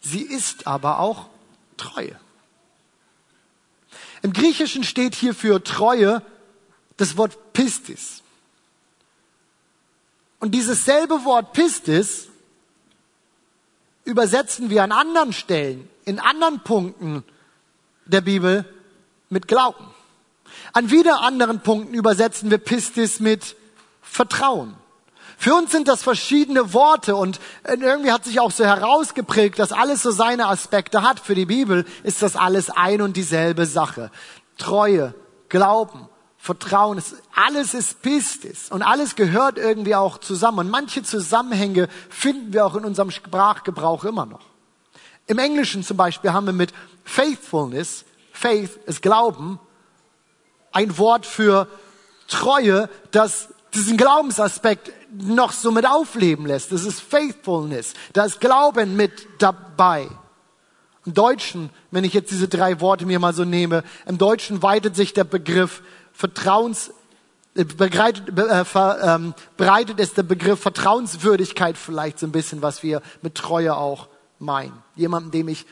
Sie 0.00 0.22
ist 0.22 0.66
aber 0.66 0.98
auch 0.98 1.26
Treue. 1.76 2.18
Im 4.22 4.32
Griechischen 4.32 4.82
steht 4.82 5.14
hier 5.14 5.34
für 5.34 5.62
Treue 5.62 6.22
das 6.96 7.18
Wort 7.18 7.52
Pistis. 7.52 8.22
Und 10.40 10.52
dieses 10.52 10.86
selbe 10.86 11.24
Wort 11.26 11.52
Pistis 11.52 12.28
übersetzen 14.06 14.70
wir 14.70 14.82
an 14.82 14.92
anderen 14.92 15.32
Stellen, 15.34 15.88
in 16.04 16.18
anderen 16.18 16.60
Punkten 16.60 17.24
der 18.06 18.22
Bibel 18.22 18.64
mit 19.28 19.48
Glauben. 19.48 19.84
An 20.72 20.90
wieder 20.90 21.20
anderen 21.22 21.60
Punkten 21.60 21.92
übersetzen 21.92 22.50
wir 22.50 22.58
Pistis 22.58 23.20
mit 23.20 23.56
Vertrauen. 24.00 24.76
Für 25.36 25.54
uns 25.54 25.72
sind 25.72 25.88
das 25.88 26.02
verschiedene 26.02 26.72
Worte 26.72 27.16
und 27.16 27.40
irgendwie 27.64 28.12
hat 28.12 28.24
sich 28.24 28.40
auch 28.40 28.52
so 28.52 28.64
herausgeprägt, 28.64 29.58
dass 29.58 29.72
alles 29.72 30.02
so 30.02 30.10
seine 30.10 30.46
Aspekte 30.46 31.02
hat. 31.02 31.20
Für 31.20 31.34
die 31.34 31.44
Bibel 31.44 31.84
ist 32.04 32.22
das 32.22 32.36
alles 32.36 32.70
ein 32.70 33.02
und 33.02 33.16
dieselbe 33.16 33.66
Sache. 33.66 34.10
Treue, 34.56 35.14
Glauben, 35.48 36.08
Vertrauen, 36.46 37.02
alles 37.34 37.74
ist 37.74 38.02
Pistis 38.02 38.70
und 38.70 38.82
alles 38.82 39.16
gehört 39.16 39.58
irgendwie 39.58 39.96
auch 39.96 40.18
zusammen. 40.18 40.60
Und 40.60 40.70
manche 40.70 41.02
Zusammenhänge 41.02 41.88
finden 42.08 42.52
wir 42.52 42.64
auch 42.64 42.76
in 42.76 42.84
unserem 42.84 43.10
Sprachgebrauch 43.10 44.04
immer 44.04 44.26
noch. 44.26 44.42
Im 45.26 45.38
Englischen 45.38 45.82
zum 45.82 45.96
Beispiel 45.96 46.32
haben 46.32 46.46
wir 46.46 46.52
mit 46.52 46.72
Faithfulness, 47.04 48.04
Faith 48.32 48.78
ist 48.86 49.02
Glauben, 49.02 49.58
ein 50.70 50.96
Wort 50.98 51.26
für 51.26 51.66
Treue, 52.28 52.88
das 53.10 53.48
diesen 53.74 53.96
Glaubensaspekt 53.96 54.92
noch 55.12 55.50
so 55.50 55.72
mit 55.72 55.84
aufleben 55.84 56.46
lässt. 56.46 56.70
Das 56.70 56.84
ist 56.84 57.00
Faithfulness. 57.00 57.94
Da 58.12 58.24
ist 58.24 58.40
Glauben 58.40 58.94
mit 58.94 59.26
dabei. 59.38 60.08
Im 61.06 61.14
Deutschen, 61.14 61.70
wenn 61.90 62.04
ich 62.04 62.14
jetzt 62.14 62.30
diese 62.30 62.46
drei 62.46 62.80
Worte 62.80 63.04
mir 63.04 63.18
mal 63.18 63.34
so 63.34 63.44
nehme, 63.44 63.82
im 64.06 64.18
Deutschen 64.18 64.62
weitet 64.62 64.94
sich 64.94 65.12
der 65.12 65.24
Begriff 65.24 65.82
Vertrauens, 66.16 66.92
äh, 67.54 67.64
bereitet, 67.64 68.38
äh, 68.38 68.64
ver, 68.64 69.00
ähm, 69.02 69.34
breitet 69.58 70.00
es 70.00 70.14
der 70.14 70.22
Begriff 70.22 70.60
Vertrauenswürdigkeit 70.60 71.76
vielleicht 71.76 72.18
so 72.18 72.26
ein 72.26 72.32
bisschen, 72.32 72.62
was 72.62 72.82
wir 72.82 73.02
mit 73.20 73.34
Treue 73.34 73.76
auch 73.76 74.08
meinen. 74.38 74.82
Jemandem, 74.94 75.30
dem 75.30 75.48
ich 75.48 75.66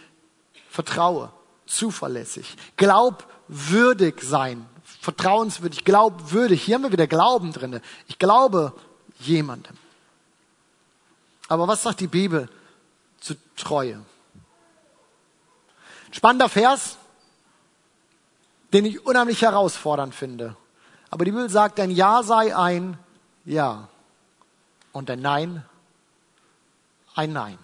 vertraue, 0.69 1.33
zuverlässig, 1.65 2.57
glaubwürdig 2.77 4.21
sein, 4.21 4.67
vertrauenswürdig, 5.01 5.85
glaubwürdig. 5.85 6.63
Hier 6.63 6.75
haben 6.75 6.83
wir 6.83 6.93
wieder 6.93 7.07
Glauben 7.07 7.53
drinne. 7.53 7.81
Ich 8.07 8.19
glaube 8.19 8.75
jemandem. 9.21 9.77
Aber 11.49 11.67
was 11.69 11.83
sagt 11.83 12.01
die 12.01 12.07
Bibel 12.07 12.51
zu 13.19 13.35
Treue? 13.57 13.99
Spannender 16.11 16.51
Vers, 16.51 16.99
den 18.75 18.85
ich 18.85 19.07
unheimlich 19.07 19.41
herausfordernd 19.41 20.15
finde. 20.15 20.57
Aber 21.09 21.25
die 21.25 21.31
Bibel 21.31 21.49
sagt, 21.49 21.81
ein 21.81 21.91
Ja 21.91 22.23
sei 22.23 22.55
ein 22.55 22.99
Ja 23.47 23.89
und 24.93 25.09
ein 25.09 25.21
Nein 25.21 25.65
ein 27.15 27.33
Nein. 27.33 27.59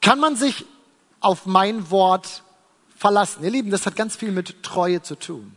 Kann 0.00 0.20
man 0.20 0.36
sich 0.36 0.66
auf 1.20 1.46
mein 1.46 1.90
Wort 1.90 2.42
verlassen. 2.96 3.42
Ihr 3.44 3.50
Lieben, 3.50 3.70
das 3.70 3.86
hat 3.86 3.96
ganz 3.96 4.16
viel 4.16 4.32
mit 4.32 4.62
Treue 4.62 5.02
zu 5.02 5.16
tun. 5.16 5.56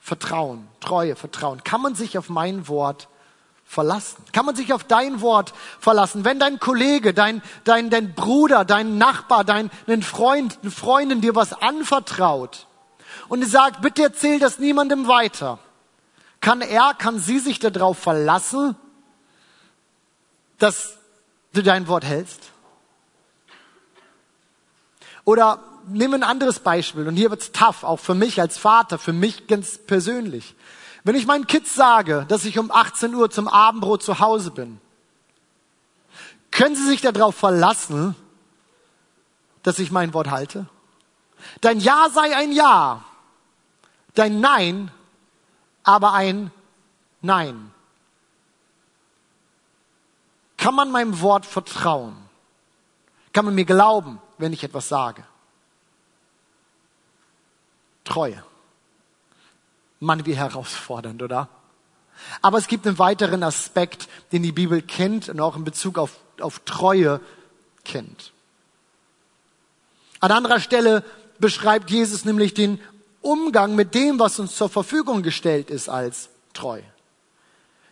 Vertrauen, 0.00 0.66
Treue, 0.80 1.14
Vertrauen. 1.16 1.62
Kann 1.62 1.80
man 1.80 1.94
sich 1.94 2.18
auf 2.18 2.28
mein 2.28 2.68
Wort 2.68 3.08
verlassen? 3.70 4.24
Kann 4.32 4.46
man 4.46 4.56
sich 4.56 4.72
auf 4.72 4.82
dein 4.82 5.20
Wort 5.20 5.54
verlassen? 5.78 6.24
Wenn 6.24 6.40
dein 6.40 6.58
Kollege, 6.58 7.14
dein, 7.14 7.40
dein, 7.62 7.88
dein 7.88 8.14
Bruder, 8.14 8.64
dein 8.64 8.98
Nachbar, 8.98 9.44
dein 9.44 9.70
ein 9.86 10.02
Freund, 10.02 10.58
eine 10.62 10.72
Freundin 10.72 11.20
dir 11.20 11.36
was 11.36 11.52
anvertraut 11.52 12.66
und 13.28 13.44
sagt, 13.46 13.80
bitte 13.80 14.02
erzähl 14.02 14.40
das 14.40 14.58
niemandem 14.58 15.06
weiter, 15.06 15.60
kann 16.40 16.62
er, 16.62 16.94
kann 16.98 17.20
sie 17.20 17.38
sich 17.38 17.60
darauf 17.60 17.96
verlassen, 17.96 18.74
dass 20.58 20.98
du 21.52 21.62
dein 21.62 21.86
Wort 21.86 22.04
hältst? 22.04 22.50
Oder 25.24 25.62
nehmen 25.86 26.24
ein 26.24 26.28
anderes 26.28 26.58
Beispiel 26.58 27.06
und 27.06 27.14
hier 27.14 27.30
wird's 27.30 27.52
tough, 27.52 27.84
auch 27.84 28.00
für 28.00 28.14
mich 28.14 28.40
als 28.40 28.58
Vater, 28.58 28.98
für 28.98 29.12
mich 29.12 29.46
ganz 29.46 29.78
persönlich. 29.78 30.56
Wenn 31.04 31.14
ich 31.14 31.26
meinen 31.26 31.46
Kids 31.46 31.74
sage, 31.74 32.26
dass 32.28 32.44
ich 32.44 32.58
um 32.58 32.70
18 32.70 33.14
Uhr 33.14 33.30
zum 33.30 33.48
Abendbrot 33.48 34.02
zu 34.02 34.18
Hause 34.18 34.50
bin, 34.50 34.80
können 36.50 36.76
sie 36.76 36.86
sich 36.86 37.00
darauf 37.00 37.36
verlassen, 37.36 38.14
dass 39.62 39.78
ich 39.78 39.90
mein 39.90 40.12
Wort 40.14 40.30
halte? 40.30 40.66
Dein 41.60 41.80
Ja 41.80 42.08
sei 42.12 42.36
ein 42.36 42.52
Ja, 42.52 43.04
dein 44.14 44.40
Nein 44.40 44.90
aber 45.82 46.12
ein 46.12 46.50
Nein. 47.22 47.72
Kann 50.56 50.74
man 50.74 50.90
meinem 50.90 51.20
Wort 51.20 51.46
vertrauen? 51.46 52.16
Kann 53.32 53.44
man 53.44 53.54
mir 53.54 53.64
glauben, 53.64 54.20
wenn 54.38 54.52
ich 54.52 54.64
etwas 54.64 54.88
sage? 54.88 55.24
Treue. 58.04 58.42
Mann, 60.00 60.26
wie 60.26 60.34
herausfordernd, 60.34 61.22
oder? 61.22 61.48
Aber 62.42 62.58
es 62.58 62.66
gibt 62.66 62.86
einen 62.86 62.98
weiteren 62.98 63.42
Aspekt, 63.42 64.08
den 64.32 64.42
die 64.42 64.52
Bibel 64.52 64.82
kennt 64.82 65.28
und 65.28 65.40
auch 65.40 65.56
in 65.56 65.64
Bezug 65.64 65.98
auf, 65.98 66.18
auf 66.40 66.60
Treue 66.60 67.20
kennt. 67.84 68.32
An 70.20 70.32
anderer 70.32 70.60
Stelle 70.60 71.04
beschreibt 71.38 71.90
Jesus 71.90 72.24
nämlich 72.24 72.54
den 72.54 72.80
Umgang 73.22 73.74
mit 73.74 73.94
dem, 73.94 74.18
was 74.18 74.38
uns 74.38 74.56
zur 74.56 74.68
Verfügung 74.68 75.22
gestellt 75.22 75.70
ist 75.70 75.88
als 75.88 76.30
treu. 76.52 76.80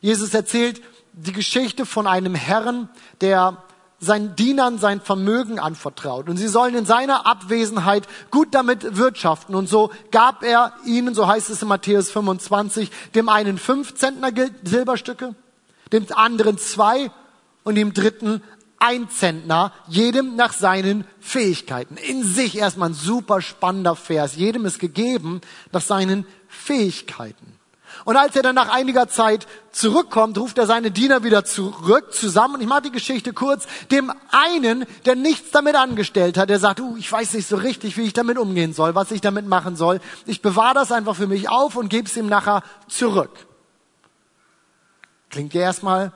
Jesus 0.00 0.35
erzählt 0.35 0.83
die 1.12 1.33
Geschichte 1.33 1.85
von 1.85 2.07
einem 2.07 2.35
Herrn, 2.35 2.88
der 3.21 3.62
seinen 4.00 4.37
Dienern 4.37 4.78
sein 4.78 5.00
Vermögen 5.00 5.59
anvertraut. 5.59 6.28
Und 6.28 6.37
sie 6.37 6.49
sollen 6.49 6.75
in 6.75 6.87
seiner 6.87 7.26
Abwesenheit 7.26 8.07
gut 8.31 8.49
damit 8.52 8.97
wirtschaften. 8.97 9.55
Und 9.55 9.69
so 9.69 9.90
gab 10.11 10.43
er 10.43 10.73
ihnen, 10.85 11.14
so 11.14 11.26
heißt 11.26 11.50
es 11.50 11.62
in 11.62 11.69
Matthäus 11.69 12.11
25, 12.11 12.90
dem 13.14 13.28
einen 13.28 13.59
fünf 13.59 13.95
Zentner 13.95 14.31
Silberstücke, 14.62 15.35
dem 15.93 16.07
anderen 16.14 16.59
zwei 16.59 17.11
und 17.64 17.75
dem 17.75 17.93
dritten 17.93 18.43
ein 18.78 19.11
Zentner, 19.11 19.73
jedem 19.88 20.37
nach 20.37 20.52
seinen 20.52 21.05
Fähigkeiten. 21.19 21.97
In 21.97 22.23
sich 22.23 22.57
erstmal 22.57 22.90
ein 22.90 22.95
super 22.95 23.43
spannender 23.43 23.97
Vers. 23.97 24.37
Jedem 24.37 24.64
ist 24.67 24.78
gegeben 24.78 25.40
nach 25.73 25.81
seinen 25.81 26.26
Fähigkeiten. 26.47 27.58
Und 28.09 28.17
als 28.17 28.35
er 28.37 28.43
dann 28.43 28.55
nach 28.55 28.71
einiger 28.71 29.07
Zeit 29.07 29.47
zurückkommt, 29.71 30.38
ruft 30.38 30.57
er 30.57 30.67
seine 30.67 30.91
Diener 30.91 31.25
wieder 31.25 31.45
zurück 31.45 32.15
zusammen. 32.15 32.55
Und 32.55 32.62
ich 32.62 32.67
mache 32.67 32.81
die 32.81 32.91
Geschichte 32.91 33.35
kurz. 33.35 33.67
Dem 33.91 34.11
einen, 34.31 34.87
der 35.05 35.15
nichts 35.15 35.50
damit 35.50 35.75
angestellt 35.75 36.38
hat, 36.38 36.49
der 36.49 36.59
sagt, 36.59 36.81
uh, 36.81 36.97
ich 36.97 37.12
weiß 37.12 37.35
nicht 37.35 37.47
so 37.47 37.57
richtig, 37.57 37.99
wie 37.99 38.05
ich 38.05 38.15
damit 38.15 38.38
umgehen 38.38 38.73
soll, 38.73 38.95
was 38.95 39.11
ich 39.11 39.21
damit 39.21 39.47
machen 39.47 39.77
soll. 39.77 40.00
Ich 40.25 40.41
bewahre 40.41 40.73
das 40.73 40.91
einfach 40.91 41.17
für 41.17 41.27
mich 41.27 41.50
auf 41.50 41.77
und 41.77 41.91
gebe 41.91 42.09
es 42.09 42.17
ihm 42.17 42.29
nachher 42.29 42.62
zurück. 42.88 43.47
Klingt 45.29 45.53
ja 45.53 45.61
erstmal 45.61 46.15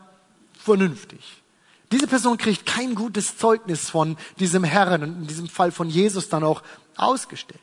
vernünftig. 0.65 1.43
Diese 1.91 2.07
Person 2.07 2.39
kriegt 2.39 2.65
kein 2.65 2.95
gutes 2.95 3.37
Zeugnis 3.37 3.91
von 3.91 4.17
diesem 4.39 4.65
Herrn 4.65 5.03
und 5.03 5.17
in 5.21 5.27
diesem 5.27 5.47
Fall 5.47 5.71
von 5.71 5.91
Jesus 5.91 6.31
dann 6.31 6.43
auch 6.43 6.63
ausgestellt. 6.97 7.61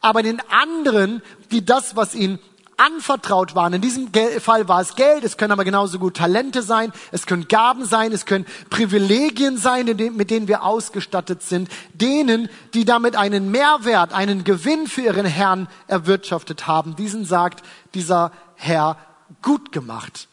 Aber 0.00 0.22
den 0.22 0.40
anderen, 0.48 1.20
die 1.50 1.62
das, 1.62 1.94
was 1.94 2.14
ihn 2.14 2.38
anvertraut 2.76 3.54
waren. 3.54 3.72
In 3.74 3.80
diesem 3.80 4.10
Fall 4.40 4.68
war 4.68 4.80
es 4.80 4.96
Geld, 4.96 5.24
es 5.24 5.36
können 5.36 5.52
aber 5.52 5.64
genauso 5.64 5.98
gut 5.98 6.16
Talente 6.16 6.62
sein, 6.62 6.92
es 7.10 7.26
können 7.26 7.48
Gaben 7.48 7.84
sein, 7.84 8.12
es 8.12 8.26
können 8.26 8.46
Privilegien 8.70 9.56
sein, 9.58 9.86
mit 9.86 10.30
denen 10.30 10.48
wir 10.48 10.62
ausgestattet 10.62 11.42
sind. 11.42 11.68
Denen, 11.94 12.48
die 12.74 12.84
damit 12.84 13.16
einen 13.16 13.50
Mehrwert, 13.50 14.12
einen 14.12 14.44
Gewinn 14.44 14.86
für 14.86 15.02
ihren 15.02 15.26
Herrn 15.26 15.68
erwirtschaftet 15.86 16.66
haben, 16.66 16.96
diesen 16.96 17.24
sagt 17.24 17.64
dieser 17.94 18.32
Herr, 18.54 18.98
gut 19.42 19.72
gemacht, 19.72 20.28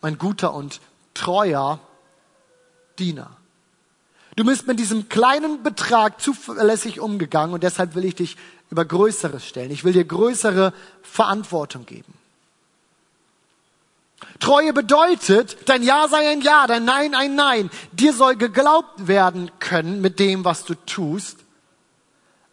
mein 0.00 0.18
guter 0.18 0.54
und 0.54 0.80
treuer 1.14 1.80
Diener. 2.98 3.30
Du 4.36 4.44
bist 4.44 4.68
mit 4.68 4.78
diesem 4.78 5.08
kleinen 5.08 5.64
Betrag 5.64 6.20
zuverlässig 6.20 7.00
umgegangen 7.00 7.54
und 7.54 7.64
deshalb 7.64 7.96
will 7.96 8.04
ich 8.04 8.14
dich 8.14 8.36
über 8.70 8.84
Größeres 8.84 9.44
stellen. 9.44 9.70
Ich 9.70 9.84
will 9.84 9.92
dir 9.92 10.04
größere 10.04 10.72
Verantwortung 11.02 11.86
geben. 11.86 12.14
Treue 14.40 14.72
bedeutet, 14.72 15.56
dein 15.66 15.82
Ja 15.82 16.08
sei 16.08 16.28
ein 16.30 16.40
Ja, 16.42 16.66
dein 16.66 16.84
Nein 16.84 17.14
ein 17.14 17.34
Nein. 17.34 17.70
Dir 17.92 18.12
soll 18.12 18.36
geglaubt 18.36 19.06
werden 19.06 19.50
können 19.58 20.00
mit 20.00 20.18
dem, 20.18 20.44
was 20.44 20.64
du 20.64 20.74
tust. 20.74 21.38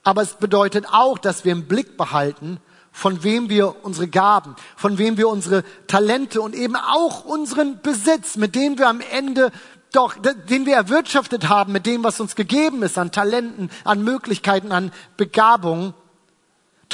Aber 0.03 0.21
es 0.21 0.33
bedeutet 0.33 0.85
auch, 0.91 1.17
dass 1.17 1.45
wir 1.45 1.51
im 1.51 1.65
Blick 1.65 1.97
behalten, 1.97 2.59
von 2.91 3.23
wem 3.23 3.49
wir 3.49 3.83
unsere 3.83 4.07
Gaben, 4.07 4.55
von 4.77 4.97
wem 4.97 5.17
wir 5.17 5.27
unsere 5.27 5.63
Talente 5.87 6.41
und 6.41 6.55
eben 6.55 6.75
auch 6.75 7.25
unseren 7.25 7.81
Besitz, 7.81 8.37
mit 8.37 8.55
dem 8.55 8.77
wir 8.77 8.87
am 8.87 9.01
Ende 9.11 9.51
doch, 9.91 10.15
den 10.15 10.65
wir 10.65 10.75
erwirtschaftet 10.75 11.49
haben, 11.49 11.71
mit 11.71 11.85
dem, 11.85 12.03
was 12.03 12.19
uns 12.19 12.35
gegeben 12.35 12.83
ist 12.83 12.97
an 12.97 13.11
Talenten, 13.11 13.69
an 13.83 14.03
Möglichkeiten, 14.03 14.71
an 14.71 14.91
Begabungen. 15.17 15.93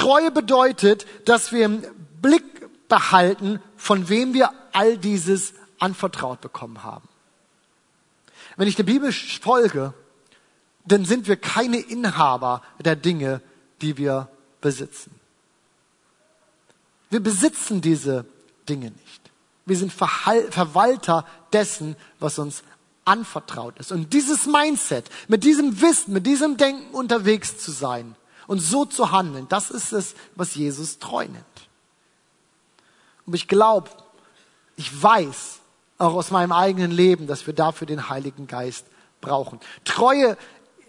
Treue 0.02 0.32
bedeutet, 0.32 1.06
dass 1.26 1.52
wir 1.52 1.64
im 1.64 1.84
Blick 2.24 2.88
behalten, 2.90 3.62
von 3.78 4.10
wem 4.10 4.34
wir 4.34 4.50
all 4.74 4.98
dieses 4.98 5.54
anvertraut 5.78 6.42
bekommen 6.42 6.84
haben. 6.84 7.08
Wenn 8.58 8.68
ich 8.68 8.76
der 8.76 8.84
Bibel 8.84 9.12
folge, 9.12 9.94
dann 10.86 11.06
sind 11.06 11.28
wir 11.28 11.36
keine 11.36 11.78
Inhaber 11.78 12.64
der 12.80 12.96
Dinge, 12.96 13.42
die 13.84 13.98
wir 13.98 14.28
besitzen. 14.60 15.12
Wir 17.12 17.20
besitzen 17.20 17.82
diese 17.82 18.26
Dinge 18.68 18.90
nicht. 18.90 19.22
Wir 19.68 19.78
sind 19.78 19.94
Verwalter 19.94 21.28
dessen, 21.54 21.96
was 22.20 22.40
uns 22.40 22.64
anvertraut 23.06 23.78
ist. 23.78 23.92
Und 23.92 24.14
dieses 24.14 24.48
Mindset, 24.48 25.12
mit 25.28 25.44
diesem 25.44 25.80
Wissen, 25.80 26.12
mit 26.14 26.26
diesem 26.26 26.58
Denken 26.58 26.92
unterwegs 26.96 27.60
zu 27.60 27.70
sein 27.70 28.16
und 28.52 28.60
so 28.60 28.84
zu 28.84 29.14
handeln, 29.14 29.48
das 29.48 29.72
ist 29.72 29.94
es, 29.94 30.14
was 30.36 30.56
Jesus 30.56 31.00
treu 31.00 31.24
nennt. 31.24 31.70
Und 33.26 33.34
ich 33.34 33.48
glaube, 33.48 33.90
ich 34.76 35.02
weiß 35.02 35.60
auch 35.98 36.16
aus 36.16 36.32
meinem 36.32 36.52
eigenen 36.52 36.92
Leben, 36.92 37.28
dass 37.28 37.48
wir 37.48 37.54
dafür 37.54 37.88
den 37.88 38.10
Heiligen 38.10 38.48
Geist 38.48 38.88
brauchen. 39.22 39.62
Treue 39.86 40.36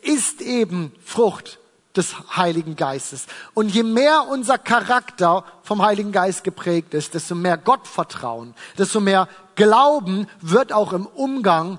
ist 0.00 0.40
eben 0.40 0.90
Frucht 1.04 1.60
des 1.94 2.16
Heiligen 2.36 2.74
Geistes. 2.74 3.26
Und 3.54 3.68
je 3.68 3.84
mehr 3.84 4.26
unser 4.28 4.58
Charakter 4.58 5.44
vom 5.62 5.82
Heiligen 5.82 6.10
Geist 6.10 6.42
geprägt 6.42 6.94
ist, 6.94 7.14
desto 7.14 7.36
mehr 7.36 7.58
Gottvertrauen, 7.58 8.56
desto 8.76 8.98
mehr 8.98 9.28
Glauben 9.54 10.26
wird 10.40 10.72
auch 10.72 10.92
im 10.92 11.06
Umgang 11.06 11.78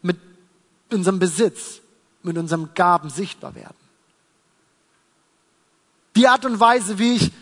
mit 0.00 0.16
unserem 0.92 1.18
Besitz, 1.18 1.80
mit 2.22 2.38
unserem 2.38 2.72
Gaben 2.74 3.10
sichtbar 3.10 3.56
werden. 3.56 3.83
Die 6.16 6.28
Art 6.28 6.44
und 6.44 6.60
Weise, 6.60 6.98
wie 6.98 7.14
ich 7.14 7.32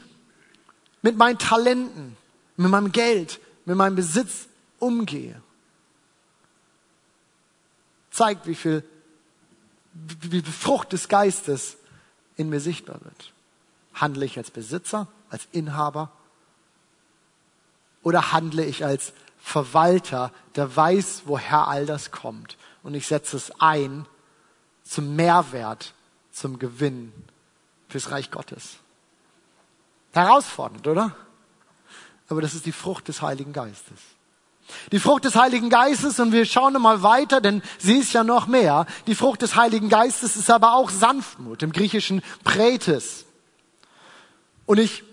mit 1.02 1.16
meinen 1.16 1.38
Talenten, 1.38 2.16
mit 2.56 2.70
meinem 2.70 2.92
Geld, 2.92 3.40
mit 3.64 3.76
meinem 3.76 3.96
Besitz 3.96 4.46
umgehe, 4.78 5.40
zeigt, 8.10 8.46
wie 8.46 8.54
viel, 8.54 8.84
wie 9.94 10.42
Frucht 10.42 10.92
des 10.92 11.08
Geistes 11.08 11.76
in 12.36 12.48
mir 12.48 12.60
sichtbar 12.60 13.00
wird. 13.02 13.32
Handle 13.94 14.24
ich 14.24 14.38
als 14.38 14.50
Besitzer, 14.50 15.08
als 15.28 15.46
Inhaber 15.52 16.10
oder 18.02 18.32
handle 18.32 18.64
ich 18.64 18.84
als 18.84 19.12
Verwalter, 19.38 20.32
der 20.54 20.74
weiß, 20.74 21.22
woher 21.26 21.68
all 21.68 21.84
das 21.84 22.10
kommt 22.10 22.56
und 22.82 22.94
ich 22.94 23.06
setze 23.06 23.36
es 23.36 23.52
ein 23.60 24.06
zum 24.84 25.16
Mehrwert, 25.16 25.94
zum 26.32 26.58
Gewinn 26.58 27.12
fürs 27.92 28.10
Reich 28.10 28.30
Gottes. 28.30 28.78
Herausfordernd, 30.12 30.86
oder? 30.88 31.14
aber 32.32 32.40
das 32.40 32.54
ist 32.54 32.66
die 32.66 32.72
Frucht 32.72 33.08
des 33.08 33.22
Heiligen 33.22 33.52
Geistes. 33.52 33.98
Die 34.90 34.98
Frucht 34.98 35.24
des 35.24 35.36
Heiligen 35.36 35.68
Geistes, 35.68 36.18
und 36.18 36.32
wir 36.32 36.46
schauen 36.46 36.72
mal 36.80 37.02
weiter, 37.02 37.40
denn 37.40 37.62
sie 37.78 37.98
ist 37.98 38.14
ja 38.14 38.24
noch 38.24 38.46
mehr. 38.46 38.86
Die 39.06 39.14
Frucht 39.14 39.42
des 39.42 39.54
Heiligen 39.54 39.90
Geistes 39.90 40.36
ist 40.36 40.50
aber 40.50 40.74
auch 40.74 40.88
Sanftmut, 40.88 41.62
im 41.62 41.72
Griechischen 41.72 42.22
Prätes. 42.42 43.26
Und 44.64 44.78
ich 44.78 45.04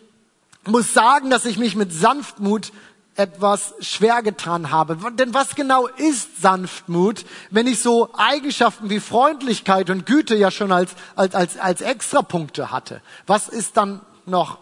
muss 0.65 0.93
sagen, 0.93 1.29
dass 1.29 1.45
ich 1.45 1.57
mich 1.57 1.75
mit 1.75 1.91
Sanftmut 1.91 2.71
etwas 3.15 3.73
schwer 3.81 4.21
getan 4.23 4.71
habe. 4.71 4.97
Denn 5.13 5.33
was 5.33 5.55
genau 5.55 5.87
ist 5.87 6.41
Sanftmut, 6.41 7.25
wenn 7.49 7.67
ich 7.67 7.81
so 7.81 8.09
Eigenschaften 8.13 8.89
wie 8.89 8.99
Freundlichkeit 8.99 9.89
und 9.89 10.05
Güte 10.05 10.35
ja 10.35 10.51
schon 10.51 10.71
als, 10.71 10.91
als, 11.15 11.35
als, 11.35 11.57
als 11.57 11.81
Extrapunkte 11.81 12.71
hatte? 12.71 13.01
Was 13.27 13.49
ist 13.49 13.75
dann 13.75 14.01
noch 14.25 14.59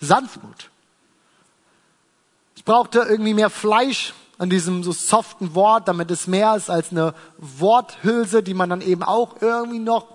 Sanftmut? 0.00 0.70
Ich 2.56 2.64
brauchte 2.64 3.00
irgendwie 3.00 3.34
mehr 3.34 3.50
Fleisch 3.50 4.14
an 4.38 4.48
diesem 4.48 4.82
so 4.82 4.92
soften 4.92 5.54
Wort, 5.54 5.86
damit 5.86 6.10
es 6.10 6.26
mehr 6.26 6.56
ist 6.56 6.70
als 6.70 6.92
eine 6.92 7.14
Worthülse, 7.36 8.42
die 8.42 8.54
man 8.54 8.70
dann 8.70 8.80
eben 8.80 9.02
auch 9.02 9.42
irgendwie 9.42 9.78
noch 9.78 10.06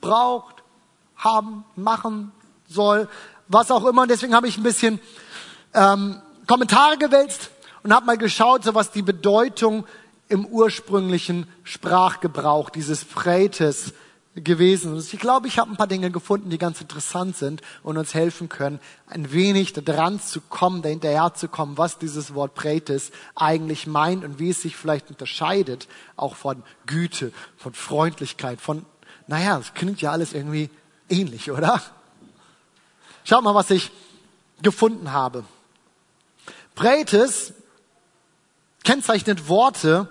braucht, 0.00 0.56
haben, 1.16 1.64
machen 1.76 2.32
soll, 2.68 3.08
was 3.46 3.70
auch 3.70 3.84
immer. 3.84 4.02
Und 4.02 4.10
deswegen 4.10 4.34
habe 4.34 4.48
ich 4.48 4.56
ein 4.56 4.64
bisschen 4.64 5.00
ähm, 5.72 6.20
Kommentare 6.46 6.98
gewälzt 6.98 7.50
und 7.82 7.92
habe 7.92 8.06
mal 8.06 8.18
geschaut, 8.18 8.64
so 8.64 8.74
was 8.74 8.90
die 8.90 9.02
Bedeutung 9.02 9.86
im 10.28 10.46
ursprünglichen 10.46 11.46
Sprachgebrauch 11.62 12.70
dieses 12.70 13.02
Freites 13.02 13.92
gewesen. 14.34 14.94
Und 14.94 15.12
ich 15.12 15.20
glaube, 15.20 15.46
ich 15.46 15.58
habe 15.58 15.70
ein 15.70 15.76
paar 15.76 15.86
Dinge 15.86 16.10
gefunden, 16.10 16.48
die 16.48 16.58
ganz 16.58 16.80
interessant 16.80 17.36
sind 17.36 17.60
und 17.82 17.98
uns 17.98 18.14
helfen 18.14 18.48
können, 18.48 18.80
ein 19.06 19.32
wenig 19.32 19.74
dran 19.74 20.20
zu 20.20 20.40
kommen, 20.40 20.80
dahinterher 20.80 21.34
zu 21.34 21.48
kommen, 21.48 21.76
was 21.76 21.98
dieses 21.98 22.34
Wort 22.34 22.54
Prätis 22.54 23.10
eigentlich 23.34 23.86
meint 23.86 24.24
und 24.24 24.38
wie 24.38 24.50
es 24.50 24.62
sich 24.62 24.76
vielleicht 24.76 25.10
unterscheidet, 25.10 25.86
auch 26.16 26.34
von 26.34 26.62
Güte, 26.86 27.32
von 27.58 27.74
Freundlichkeit, 27.74 28.60
von, 28.60 28.86
naja, 29.26 29.58
es 29.58 29.74
klingt 29.74 30.00
ja 30.00 30.12
alles 30.12 30.32
irgendwie 30.32 30.70
ähnlich, 31.10 31.50
oder? 31.50 31.82
Schaut 33.24 33.44
mal, 33.44 33.54
was 33.54 33.70
ich 33.70 33.90
gefunden 34.62 35.12
habe. 35.12 35.44
Prätis 36.74 37.52
kennzeichnet 38.84 39.48
Worte, 39.48 40.10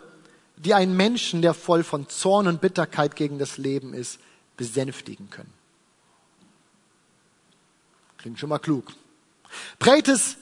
die 0.58 0.74
einen 0.74 0.95
Menschen, 0.95 1.41
der 1.41 1.54
voll 1.54 1.84
von 1.84 2.08
Zorn 2.08 2.47
und 2.47 2.62
Bitterkeit 2.62 3.15
gegen 3.15 3.39
das 3.39 3.58
Leben 3.58 3.93
ist, 3.93 4.19
besänftigen 4.58 5.30
können. 5.30 5.52
Klingt 8.17 8.39
schon 8.39 8.50
mal 8.50 8.60
klug. 8.60 8.93
Prätes 9.80 10.38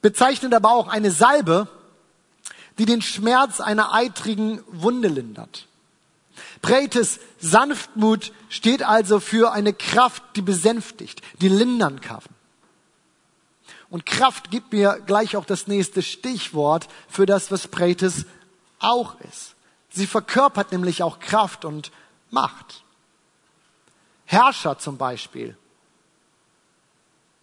bezeichnet 0.00 0.54
aber 0.54 0.70
auch 0.70 0.88
eine 0.88 1.10
Salbe, 1.10 1.68
die 2.78 2.86
den 2.86 3.02
Schmerz 3.02 3.60
einer 3.60 3.92
eitrigen 3.92 4.62
Wunde 4.68 5.08
lindert. 5.08 5.66
Prätes 6.62 7.18
Sanftmut 7.40 8.32
steht 8.48 8.84
also 8.84 9.18
für 9.18 9.52
eine 9.52 9.72
Kraft, 9.72 10.22
die 10.36 10.42
besänftigt, 10.42 11.22
die 11.40 11.48
lindern 11.48 12.00
kann. 12.00 12.22
Und 13.90 14.04
Kraft 14.04 14.50
gibt 14.50 14.72
mir 14.72 15.00
gleich 15.06 15.36
auch 15.36 15.44
das 15.44 15.66
nächste 15.66 16.02
Stichwort 16.02 16.88
für 17.08 17.26
das, 17.26 17.50
was 17.50 17.68
Prätes 17.68 18.26
auch 18.78 19.18
ist. 19.20 19.54
Sie 19.90 20.06
verkörpert 20.06 20.72
nämlich 20.72 21.02
auch 21.02 21.18
Kraft 21.18 21.64
und 21.64 21.90
Macht. 22.30 22.84
Herrscher 24.26 24.78
zum 24.78 24.98
Beispiel 24.98 25.56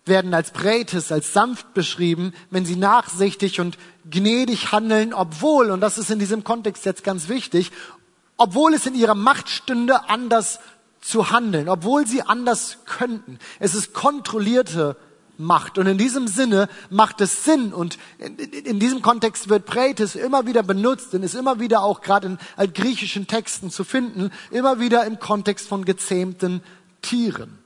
werden 0.05 0.35
als 0.35 0.51
Prätes, 0.51 1.11
als 1.11 1.33
sanft 1.33 1.73
beschrieben, 1.73 2.33
wenn 2.51 2.65
sie 2.65 2.75
nachsichtig 2.75 3.59
und 3.59 3.77
gnädig 4.09 4.71
handeln, 4.71 5.13
obwohl, 5.13 5.71
und 5.71 5.81
das 5.81 5.97
ist 5.97 6.11
in 6.11 6.19
diesem 6.19 6.43
Kontext 6.43 6.85
jetzt 6.85 7.03
ganz 7.03 7.27
wichtig, 7.27 7.71
obwohl 8.37 8.75
es 8.75 8.85
in 8.85 8.93
ihrer 8.93 9.15
Macht 9.15 9.49
stünde, 9.49 10.07
anders 10.09 10.59
zu 11.01 11.31
handeln, 11.31 11.69
obwohl 11.69 12.05
sie 12.05 12.21
anders 12.21 12.79
könnten. 12.85 13.39
Es 13.59 13.73
ist 13.73 13.93
kontrollierte 13.93 14.95
macht. 15.37 15.77
Und 15.77 15.87
in 15.87 15.97
diesem 15.97 16.27
Sinne 16.27 16.69
macht 16.89 17.21
es 17.21 17.43
Sinn 17.43 17.73
und 17.73 17.97
in, 18.17 18.37
in 18.37 18.79
diesem 18.79 19.01
Kontext 19.01 19.49
wird 19.49 19.65
Prätis 19.65 20.15
immer 20.15 20.45
wieder 20.45 20.63
benutzt 20.63 21.13
und 21.13 21.23
ist 21.23 21.35
immer 21.35 21.59
wieder 21.59 21.81
auch 21.83 22.01
gerade 22.01 22.27
in, 22.27 22.37
in 22.57 22.73
griechischen 22.73 23.27
Texten 23.27 23.71
zu 23.71 23.83
finden, 23.83 24.31
immer 24.51 24.79
wieder 24.79 25.05
im 25.05 25.19
Kontext 25.19 25.67
von 25.67 25.85
gezähmten 25.85 26.61
Tieren. 27.01 27.59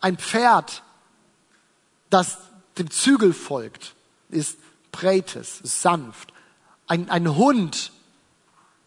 Ein 0.00 0.18
Pferd, 0.18 0.82
das 2.10 2.38
dem 2.78 2.90
Zügel 2.90 3.32
folgt, 3.32 3.94
ist 4.28 4.58
Prätis, 4.92 5.60
sanft. 5.62 6.32
Ein, 6.86 7.08
ein 7.10 7.36
Hund, 7.36 7.92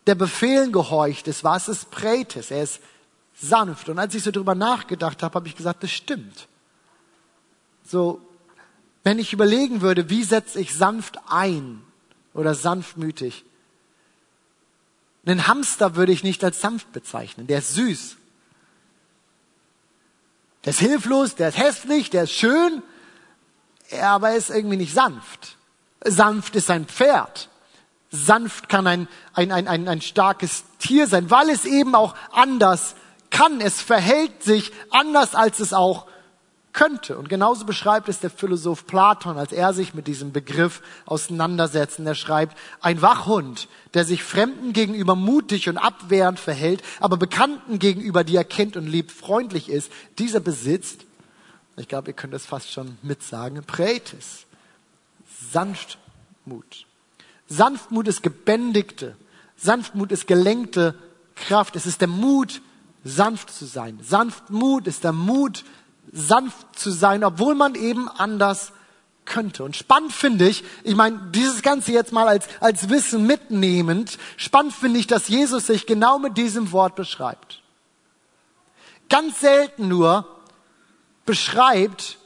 der 0.05 0.15
Befehlen 0.15 0.71
gehorcht 0.71 1.27
ist, 1.27 1.43
was 1.43 1.67
ist 1.67 1.91
Prätis? 1.91 2.51
Er 2.51 2.63
ist 2.63 2.79
sanft. 3.39 3.89
Und 3.89 3.99
als 3.99 4.15
ich 4.15 4.23
so 4.23 4.31
drüber 4.31 4.55
nachgedacht 4.55 5.21
habe, 5.21 5.35
habe 5.35 5.47
ich 5.47 5.55
gesagt, 5.55 5.83
das 5.83 5.91
stimmt. 5.91 6.47
So, 7.87 8.21
wenn 9.03 9.17
ich 9.17 9.31
überlegen 9.31 9.81
würde, 9.81 10.09
wie 10.09 10.23
setze 10.23 10.59
ich 10.59 10.75
sanft 10.75 11.17
ein 11.29 11.81
oder 12.33 12.53
sanftmütig, 12.53 13.45
einen 15.25 15.47
Hamster 15.47 15.95
würde 15.95 16.11
ich 16.11 16.23
nicht 16.23 16.43
als 16.43 16.59
sanft 16.59 16.91
bezeichnen, 16.91 17.47
der 17.47 17.59
ist 17.59 17.73
süß. 17.75 18.17
Der 20.65 20.71
ist 20.71 20.79
hilflos, 20.79 21.35
der 21.35 21.49
ist 21.49 21.57
hässlich, 21.57 22.09
der 22.09 22.23
ist 22.23 22.33
schön, 22.33 22.83
aber 24.01 24.31
er 24.31 24.35
ist 24.35 24.49
irgendwie 24.49 24.77
nicht 24.77 24.93
sanft. 24.93 25.57
Sanft 26.03 26.55
ist 26.57 26.69
ein 26.69 26.85
Pferd. 26.85 27.49
Sanft 28.11 28.67
kann 28.67 28.87
ein, 28.87 29.07
ein, 29.33 29.51
ein, 29.51 29.67
ein, 29.67 29.87
ein 29.87 30.01
starkes 30.01 30.65
Tier 30.79 31.07
sein, 31.07 31.29
weil 31.29 31.49
es 31.49 31.63
eben 31.63 31.95
auch 31.95 32.15
anders 32.31 32.95
kann. 33.29 33.61
Es 33.61 33.81
verhält 33.81 34.43
sich 34.43 34.73
anders, 34.89 35.35
als 35.35 35.59
es 35.59 35.73
auch 35.73 36.07
könnte. 36.77 37.17
Und 37.17 37.27
genauso 37.27 37.65
beschreibt 37.65 38.07
es 38.07 38.19
der 38.19 38.29
Philosoph 38.29 38.85
Platon, 38.85 39.37
als 39.37 39.51
er 39.51 39.73
sich 39.73 39.95
mit 39.95 40.05
diesem 40.05 40.31
Begriff 40.31 40.83
auseinandersetzt. 41.07 41.97
Und 41.97 42.05
er 42.05 42.13
schreibt, 42.13 42.55
ein 42.81 43.01
Wachhund, 43.01 43.67
der 43.95 44.05
sich 44.05 44.23
Fremden 44.23 44.73
gegenüber 44.73 45.15
mutig 45.15 45.69
und 45.69 45.77
abwehrend 45.77 46.39
verhält, 46.39 46.83
aber 46.99 47.17
Bekannten 47.17 47.79
gegenüber, 47.79 48.23
die 48.23 48.35
er 48.35 48.43
kennt 48.43 48.77
und 48.77 48.85
liebt, 48.85 49.11
freundlich 49.11 49.69
ist, 49.69 49.91
dieser 50.19 50.39
besitzt, 50.39 51.05
ich 51.77 51.87
glaube, 51.87 52.11
ihr 52.11 52.15
könnt 52.15 52.35
es 52.35 52.45
fast 52.45 52.71
schon 52.71 52.99
mitsagen, 53.01 53.63
Prätis, 53.63 54.45
Sanftmut. 55.51 56.85
Sanftmut 57.47 58.07
ist 58.07 58.21
gebändigte, 58.21 59.15
Sanftmut 59.57 60.11
ist 60.11 60.27
gelenkte 60.27 60.93
Kraft. 61.35 61.75
Es 61.75 61.87
ist 61.87 62.01
der 62.01 62.07
Mut, 62.07 62.61
sanft 63.03 63.49
zu 63.51 63.65
sein. 63.65 63.99
Sanftmut 64.03 64.85
ist 64.85 65.03
der 65.03 65.13
Mut, 65.13 65.63
sanft 66.11 66.79
zu 66.79 66.91
sein, 66.91 67.23
obwohl 67.23 67.55
man 67.55 67.75
eben 67.75 68.07
anders 68.09 68.71
könnte. 69.25 69.63
Und 69.63 69.75
spannend 69.75 70.13
finde 70.13 70.47
ich, 70.47 70.63
ich 70.83 70.95
meine, 70.95 71.19
dieses 71.31 71.61
Ganze 71.61 71.91
jetzt 71.91 72.13
mal 72.13 72.27
als, 72.27 72.47
als 72.59 72.89
Wissen 72.89 73.27
mitnehmend, 73.27 74.17
spannend 74.37 74.73
finde 74.73 74.99
ich, 74.99 75.07
dass 75.07 75.27
Jesus 75.27 75.67
sich 75.67 75.85
genau 75.85 76.17
mit 76.17 76.37
diesem 76.37 76.71
Wort 76.71 76.95
beschreibt. 76.95 77.61
Ganz 79.09 79.39
selten 79.39 79.87
nur 79.87 80.25
beschreibt 81.25 82.17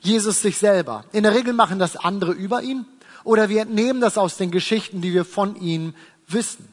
Jesus 0.00 0.40
sich 0.40 0.58
selber. 0.58 1.04
In 1.12 1.24
der 1.24 1.34
Regel 1.34 1.52
machen 1.52 1.78
das 1.78 1.96
andere 1.96 2.32
über 2.32 2.62
ihn 2.62 2.86
oder 3.24 3.48
wir 3.48 3.62
entnehmen 3.62 4.00
das 4.00 4.16
aus 4.16 4.36
den 4.36 4.50
Geschichten, 4.50 5.00
die 5.00 5.12
wir 5.12 5.24
von 5.24 5.56
ihm 5.56 5.94
wissen. 6.28 6.72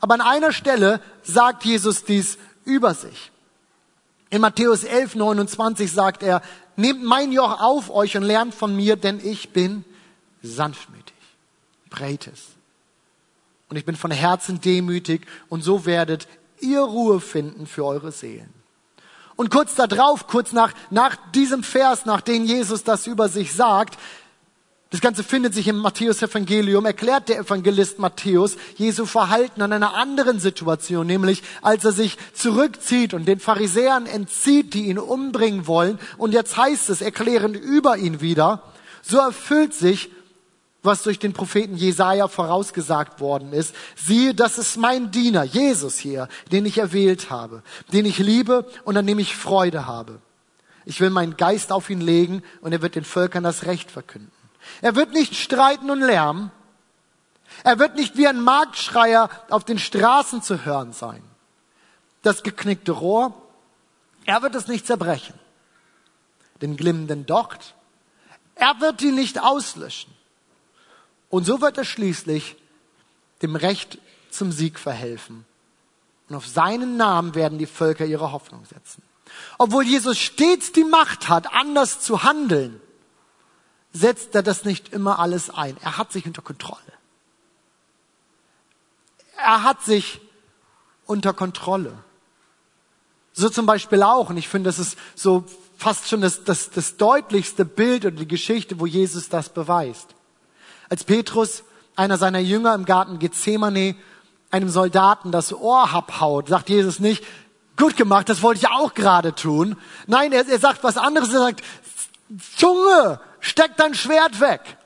Aber 0.00 0.14
an 0.14 0.20
einer 0.20 0.52
Stelle 0.52 1.00
sagt 1.22 1.64
Jesus 1.64 2.04
dies 2.04 2.38
über 2.64 2.94
sich. 2.94 3.32
In 4.34 4.40
Matthäus 4.40 4.82
11, 4.82 5.14
29 5.14 5.92
sagt 5.92 6.24
er, 6.24 6.42
nehmt 6.74 7.04
mein 7.04 7.30
Joch 7.30 7.60
auf 7.60 7.88
euch 7.88 8.16
und 8.16 8.24
lernt 8.24 8.52
von 8.52 8.74
mir, 8.74 8.96
denn 8.96 9.20
ich 9.24 9.50
bin 9.50 9.84
sanftmütig, 10.42 11.14
breites. 11.88 12.46
Und 13.68 13.76
ich 13.76 13.84
bin 13.84 13.94
von 13.94 14.10
Herzen 14.10 14.60
demütig 14.60 15.24
und 15.48 15.62
so 15.62 15.86
werdet 15.86 16.26
ihr 16.58 16.80
Ruhe 16.80 17.20
finden 17.20 17.68
für 17.68 17.84
eure 17.84 18.10
Seelen. 18.10 18.52
Und 19.36 19.52
kurz 19.52 19.76
darauf, 19.76 20.26
kurz 20.26 20.50
nach, 20.50 20.72
nach 20.90 21.14
diesem 21.32 21.62
Vers, 21.62 22.04
nachdem 22.04 22.44
Jesus 22.44 22.82
das 22.82 23.06
über 23.06 23.28
sich 23.28 23.52
sagt, 23.52 23.96
das 24.94 25.00
Ganze 25.00 25.24
findet 25.24 25.54
sich 25.54 25.66
im 25.66 25.78
Matthäus-Evangelium, 25.78 26.86
erklärt 26.86 27.28
der 27.28 27.40
Evangelist 27.40 27.98
Matthäus 27.98 28.56
Jesu 28.76 29.06
Verhalten 29.06 29.60
an 29.60 29.72
einer 29.72 29.94
anderen 29.94 30.38
Situation, 30.38 31.08
nämlich 31.08 31.42
als 31.62 31.84
er 31.84 31.90
sich 31.90 32.16
zurückzieht 32.32 33.12
und 33.12 33.24
den 33.24 33.40
Pharisäern 33.40 34.06
entzieht, 34.06 34.72
die 34.72 34.84
ihn 34.84 35.00
umbringen 35.00 35.66
wollen. 35.66 35.98
Und 36.16 36.32
jetzt 36.32 36.56
heißt 36.56 36.90
es, 36.90 37.00
erklären 37.00 37.54
über 37.54 37.96
ihn 37.96 38.20
wieder, 38.20 38.62
so 39.02 39.18
erfüllt 39.18 39.74
sich, 39.74 40.12
was 40.84 41.02
durch 41.02 41.18
den 41.18 41.32
Propheten 41.32 41.74
Jesaja 41.74 42.28
vorausgesagt 42.28 43.18
worden 43.18 43.52
ist. 43.52 43.74
Siehe, 43.96 44.32
das 44.32 44.58
ist 44.58 44.76
mein 44.76 45.10
Diener, 45.10 45.42
Jesus 45.42 45.98
hier, 45.98 46.28
den 46.52 46.66
ich 46.66 46.78
erwählt 46.78 47.30
habe, 47.30 47.64
den 47.92 48.06
ich 48.06 48.18
liebe 48.18 48.64
und 48.84 48.96
an 48.96 49.08
dem 49.08 49.18
ich 49.18 49.34
Freude 49.34 49.88
habe. 49.88 50.20
Ich 50.84 51.00
will 51.00 51.10
meinen 51.10 51.36
Geist 51.36 51.72
auf 51.72 51.90
ihn 51.90 52.00
legen 52.00 52.44
und 52.60 52.70
er 52.70 52.80
wird 52.80 52.94
den 52.94 53.04
Völkern 53.04 53.42
das 53.42 53.66
Recht 53.66 53.90
verkünden. 53.90 54.30
Er 54.80 54.94
wird 54.94 55.12
nicht 55.12 55.34
streiten 55.34 55.90
und 55.90 56.00
lärmen. 56.00 56.50
Er 57.62 57.78
wird 57.78 57.94
nicht 57.96 58.16
wie 58.16 58.26
ein 58.26 58.40
Marktschreier 58.40 59.30
auf 59.50 59.64
den 59.64 59.78
Straßen 59.78 60.42
zu 60.42 60.64
hören 60.64 60.92
sein. 60.92 61.22
Das 62.22 62.42
geknickte 62.42 62.92
Rohr, 62.92 63.34
er 64.24 64.42
wird 64.42 64.54
es 64.54 64.66
nicht 64.66 64.86
zerbrechen. 64.86 65.34
Den 66.62 66.76
glimmenden 66.76 67.26
Docht, 67.26 67.74
er 68.54 68.80
wird 68.80 69.02
ihn 69.02 69.14
nicht 69.14 69.42
auslöschen. 69.42 70.12
Und 71.28 71.44
so 71.44 71.60
wird 71.60 71.78
er 71.78 71.84
schließlich 71.84 72.56
dem 73.42 73.56
Recht 73.56 73.98
zum 74.30 74.52
Sieg 74.52 74.78
verhelfen. 74.78 75.44
Und 76.28 76.36
auf 76.36 76.46
seinen 76.46 76.96
Namen 76.96 77.34
werden 77.34 77.58
die 77.58 77.66
Völker 77.66 78.06
ihre 78.06 78.32
Hoffnung 78.32 78.64
setzen. 78.64 79.02
Obwohl 79.58 79.84
Jesus 79.84 80.18
stets 80.18 80.72
die 80.72 80.84
Macht 80.84 81.28
hat, 81.28 81.52
anders 81.52 82.00
zu 82.00 82.22
handeln, 82.22 82.80
setzt 83.94 84.34
er 84.34 84.42
das 84.42 84.64
nicht 84.64 84.92
immer 84.92 85.18
alles 85.20 85.48
ein. 85.48 85.76
Er 85.80 85.96
hat 85.96 86.12
sich 86.12 86.26
unter 86.26 86.42
Kontrolle. 86.42 86.80
Er 89.36 89.62
hat 89.62 89.82
sich 89.82 90.20
unter 91.06 91.32
Kontrolle. 91.32 91.94
So 93.32 93.48
zum 93.48 93.66
Beispiel 93.66 94.02
auch, 94.02 94.30
und 94.30 94.36
ich 94.36 94.48
finde, 94.48 94.68
das 94.68 94.78
ist 94.78 94.98
so 95.14 95.44
fast 95.76 96.08
schon 96.08 96.20
das, 96.20 96.44
das, 96.44 96.70
das 96.70 96.96
deutlichste 96.96 97.64
Bild 97.64 98.04
oder 98.04 98.16
die 98.16 98.28
Geschichte, 98.28 98.80
wo 98.80 98.86
Jesus 98.86 99.28
das 99.28 99.48
beweist. 99.48 100.08
Als 100.88 101.04
Petrus, 101.04 101.62
einer 101.94 102.18
seiner 102.18 102.40
Jünger 102.40 102.74
im 102.74 102.84
Garten 102.84 103.18
Gethsemane, 103.18 103.96
einem 104.50 104.68
Soldaten 104.68 105.30
das 105.30 105.52
Ohr 105.52 105.92
abhaut, 105.92 106.48
sagt 106.48 106.68
Jesus 106.68 106.98
nicht, 106.98 107.24
gut 107.76 107.96
gemacht, 107.96 108.28
das 108.28 108.42
wollte 108.42 108.60
ich 108.60 108.68
auch 108.68 108.94
gerade 108.94 109.34
tun. 109.34 109.76
Nein, 110.06 110.32
er, 110.32 110.48
er 110.48 110.58
sagt 110.58 110.84
was 110.84 110.96
anderes, 110.96 111.32
er 111.32 111.40
sagt, 111.40 111.62
Zunge, 112.38 113.20
steck 113.40 113.76
dein 113.76 113.94
Schwert 113.94 114.40
weg. 114.40 114.76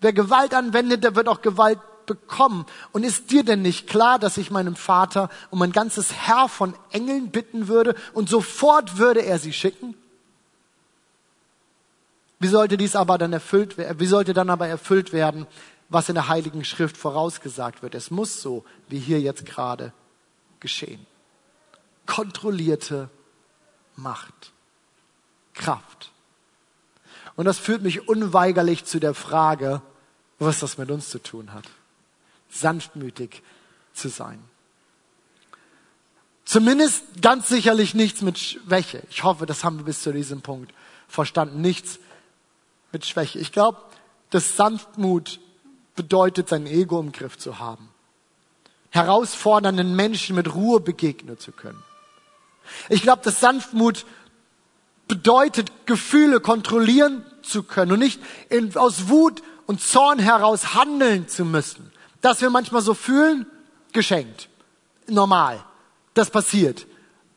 Wer 0.00 0.12
Gewalt 0.12 0.54
anwendet, 0.54 1.02
der 1.04 1.16
wird 1.16 1.28
auch 1.28 1.42
Gewalt 1.42 1.80
bekommen. 2.06 2.66
Und 2.92 3.04
ist 3.04 3.30
dir 3.30 3.44
denn 3.44 3.62
nicht 3.62 3.88
klar, 3.88 4.18
dass 4.18 4.36
ich 4.36 4.50
meinem 4.50 4.76
Vater 4.76 5.28
um 5.50 5.62
ein 5.62 5.72
ganzes 5.72 6.12
Herr 6.12 6.48
von 6.48 6.74
Engeln 6.90 7.30
bitten 7.30 7.68
würde 7.68 7.94
und 8.14 8.28
sofort 8.28 8.98
würde 8.98 9.20
er 9.20 9.38
sie 9.38 9.52
schicken? 9.52 9.94
Wie 12.40 12.48
sollte 12.48 12.76
dies 12.76 12.96
aber 12.96 13.18
dann 13.18 13.32
erfüllt? 13.32 13.76
Wie 13.76 14.06
sollte 14.06 14.32
dann 14.32 14.50
aber 14.50 14.68
erfüllt 14.68 15.12
werden, 15.12 15.46
was 15.88 16.08
in 16.08 16.14
der 16.14 16.28
Heiligen 16.28 16.64
Schrift 16.64 16.96
vorausgesagt 16.96 17.82
wird? 17.82 17.94
Es 17.94 18.10
muss 18.10 18.40
so, 18.40 18.64
wie 18.88 18.98
hier 18.98 19.20
jetzt 19.20 19.44
gerade 19.44 19.92
geschehen. 20.60 21.04
Kontrollierte 22.06 23.10
Macht, 23.96 24.52
Kraft. 25.54 26.12
Und 27.38 27.44
das 27.44 27.60
führt 27.60 27.82
mich 27.82 28.08
unweigerlich 28.08 28.84
zu 28.84 28.98
der 28.98 29.14
Frage, 29.14 29.80
was 30.40 30.58
das 30.58 30.76
mit 30.76 30.90
uns 30.90 31.08
zu 31.08 31.20
tun 31.20 31.54
hat. 31.54 31.62
Sanftmütig 32.50 33.44
zu 33.94 34.08
sein. 34.08 34.42
Zumindest 36.44 37.04
ganz 37.22 37.48
sicherlich 37.48 37.94
nichts 37.94 38.22
mit 38.22 38.40
Schwäche. 38.40 39.04
Ich 39.10 39.22
hoffe, 39.22 39.46
das 39.46 39.62
haben 39.62 39.78
wir 39.78 39.84
bis 39.84 40.02
zu 40.02 40.12
diesem 40.12 40.42
Punkt 40.42 40.74
verstanden. 41.06 41.60
Nichts 41.60 42.00
mit 42.90 43.06
Schwäche. 43.06 43.38
Ich 43.38 43.52
glaube, 43.52 43.78
dass 44.30 44.56
Sanftmut 44.56 45.38
bedeutet, 45.94 46.48
sein 46.48 46.66
Ego 46.66 46.98
im 46.98 47.12
Griff 47.12 47.38
zu 47.38 47.60
haben. 47.60 47.88
Herausfordernden 48.90 49.94
Menschen 49.94 50.34
mit 50.34 50.56
Ruhe 50.56 50.80
begegnen 50.80 51.38
zu 51.38 51.52
können. 51.52 51.84
Ich 52.88 53.02
glaube, 53.02 53.22
dass 53.22 53.38
Sanftmut 53.38 54.06
bedeutet, 55.08 55.72
Gefühle 55.86 56.40
kontrollieren 56.40 57.24
zu 57.42 57.62
können 57.62 57.92
und 57.92 57.98
nicht 57.98 58.20
in, 58.50 58.76
aus 58.76 59.08
Wut 59.08 59.42
und 59.66 59.80
Zorn 59.80 60.18
heraus 60.18 60.74
handeln 60.74 61.28
zu 61.28 61.44
müssen. 61.44 61.90
Dass 62.20 62.40
wir 62.40 62.50
manchmal 62.50 62.82
so 62.82 62.94
fühlen, 62.94 63.46
geschenkt. 63.92 64.48
Normal. 65.06 65.64
Das 66.14 66.30
passiert. 66.30 66.86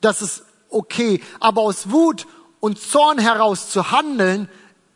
Das 0.02 0.22
ist 0.22 0.44
okay. 0.70 1.22
Aber 1.40 1.62
aus 1.62 1.92
Wut 1.92 2.28
und 2.60 2.80
Zorn 2.80 3.18
heraus 3.20 3.70
zu 3.70 3.92
handeln, 3.92 4.50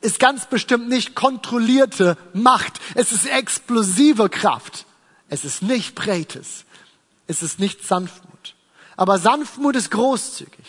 ist 0.05 0.19
ganz 0.19 0.45
bestimmt 0.45 0.87
nicht 0.87 1.15
kontrollierte 1.15 2.15
Macht. 2.33 2.79
Es 2.93 3.11
ist 3.11 3.25
explosive 3.25 4.29
Kraft. 4.29 4.85
Es 5.29 5.43
ist 5.43 5.63
nicht 5.63 5.95
Breites. 5.95 6.65
Es 7.27 7.41
ist 7.41 7.59
nicht 7.59 7.85
Sanftmut. 7.85 8.55
Aber 8.95 9.17
Sanftmut 9.17 9.75
ist 9.75 9.89
großzügig. 9.89 10.65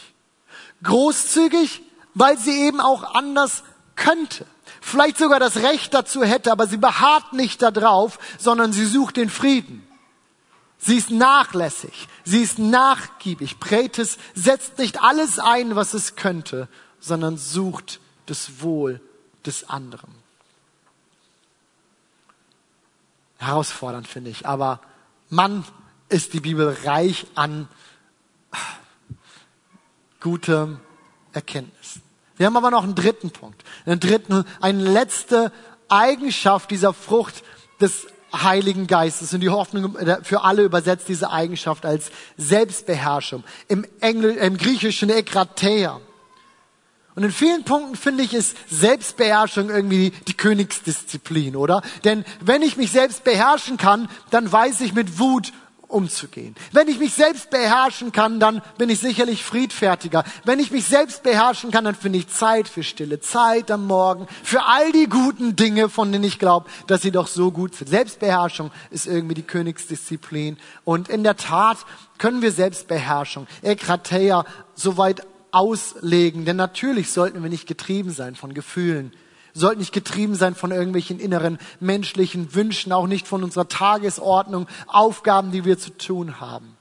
Großzügig 0.83 1.83
weil 2.17 2.39
sie 2.39 2.63
eben 2.67 2.81
auch 2.81 3.15
anders 3.15 3.63
könnte. 3.95 4.47
Vielleicht 4.81 5.19
sogar 5.19 5.39
das 5.39 5.59
Recht 5.59 5.93
dazu 5.93 6.25
hätte, 6.25 6.51
aber 6.51 6.67
sie 6.67 6.79
beharrt 6.79 7.35
nicht 7.35 7.61
darauf, 7.61 8.19
sondern 8.39 8.73
sie 8.73 8.87
sucht 8.87 9.19
den 9.19 9.29
Frieden. 9.29 9.87
Sie 10.79 10.97
ist 10.97 11.11
nachlässig, 11.11 12.09
sie 12.25 12.43
ist 12.43 12.59
nachgiebig. 12.59 13.61
Prätes 13.61 14.19
setzt 14.35 14.79
nicht 14.79 15.03
alles 15.03 15.39
ein, 15.39 15.77
was 15.77 15.93
es 15.95 16.17
könnte, 16.17 16.69
sondern 17.01 17.37
sucht 17.37 18.01
das 18.25 18.63
Wohl 18.63 19.01
des 19.45 19.69
anderen. 19.69 20.15
Herausfordernd 23.39 24.09
finde 24.09 24.31
ich, 24.31 24.47
aber 24.47 24.81
Mann 25.29 25.65
ist 26.09 26.33
die 26.33 26.41
Bibel 26.41 26.75
reich 26.85 27.27
an 27.35 27.69
gutem 30.21 30.81
Erkenntnis. 31.33 32.01
Wir 32.37 32.47
haben 32.47 32.57
aber 32.57 32.71
noch 32.71 32.85
einen 32.85 32.95
dritten 32.95 33.31
Punkt. 33.31 33.63
Einen 33.85 34.01
dritten, 34.01 34.45
eine 34.61 34.83
letzte 34.83 35.53
Eigenschaft 35.89 36.71
dieser 36.71 36.93
Frucht 36.93 37.43
des 37.81 38.07
Heiligen 38.33 38.87
Geistes. 38.87 39.33
Und 39.33 39.41
die 39.41 39.51
Hoffnung 39.51 39.97
für 40.23 40.43
alle 40.43 40.63
übersetzt 40.63 41.09
diese 41.09 41.31
Eigenschaft 41.31 41.87
als 41.87 42.11
Selbstbeherrschung. 42.37 43.45
Im, 43.69 43.87
Engl 44.01 44.31
im 44.31 44.59
Griechischen 44.59 45.11
Ekrateia. 45.11 46.01
Und 47.15 47.23
in 47.23 47.33
vielen 47.33 47.65
Punkten 47.65 47.97
finde 47.97 48.25
ich, 48.25 48.35
ist 48.35 48.57
Selbstbeherrschung 48.69 49.71
irgendwie 49.71 50.13
die 50.29 50.35
Königsdisziplin, 50.35 51.57
oder? 51.57 51.81
Denn 52.05 52.27
wenn 52.43 52.61
ich 52.61 52.77
mich 52.77 52.93
selbst 52.93 53.25
beherrschen 53.25 53.79
kann, 53.79 54.11
dann 54.31 54.53
weiß 54.53 54.83
ich 54.83 54.93
mit 54.93 55.19
Wut 55.19 55.53
umzugehen. 55.89 56.55
Wenn 56.73 56.89
ich 56.89 56.99
mich 56.99 57.15
selbst 57.15 57.51
beherrschen 57.51 58.13
kann, 58.13 58.41
dann 58.41 58.63
bin 58.79 58.91
ich 58.91 58.99
sicherlich 58.99 59.45
friedfertiger. 59.45 60.25
Wenn 60.45 60.59
ich 60.59 60.71
mich 60.71 60.85
selbst 60.85 61.23
beherrschen 61.23 61.71
kann, 61.71 61.85
dann 61.85 61.95
finde 61.95 62.19
ich 62.19 62.29
Zeit 62.29 62.69
für 62.69 62.83
Stille, 62.83 63.21
Zeit 63.21 63.71
am 63.71 63.87
Morgen, 63.87 64.27
für 64.43 64.65
all 64.65 64.93
die 64.93 65.09
guten 65.09 65.57
Dinge, 65.57 65.89
von 65.89 66.13
denen 66.13 66.25
ich 66.25 66.39
glaube, 66.39 66.69
dass 66.87 67.03
sie 67.03 67.13
doch 67.13 67.27
so 67.27 67.51
gut 67.51 67.75
sind. 67.75 67.89
Selbstbeherrschung 67.89 68.71
ist 68.91 69.07
irgendwie 69.07 69.35
die 69.35 69.43
Königsdisziplin. 69.43 70.59
Und 70.85 71.09
in 71.09 71.23
der 71.23 71.37
Tat 71.37 71.79
können 72.19 72.43
wir 72.43 72.53
Selbstbeherrschung, 72.53 73.47
Ekrateia, 73.63 74.45
soweit 74.75 75.27
auslegen. 75.51 76.45
Denn 76.45 76.57
natürlich 76.57 77.13
sollten 77.13 77.43
wir 77.43 77.51
nicht 77.51 77.67
getrieben 77.67 78.11
sein 78.11 78.35
von 78.35 78.55
Gefühlen, 78.55 79.13
sollten 79.59 79.81
nicht 79.81 79.93
getrieben 79.93 80.35
sein 80.35 80.55
von 80.55 80.71
irgendwelchen 80.71 81.19
inneren 81.19 81.59
menschlichen 81.81 82.55
Wünschen, 82.55 82.93
auch 82.93 83.07
nicht 83.07 83.27
von 83.27 83.43
unserer 83.43 83.69
Tagesordnung, 83.69 84.67
Aufgaben, 84.87 85.53
die 85.53 85.65
wir 85.65 85.79
zu 85.79 85.97
tun 85.97 86.41
haben. 86.41 86.77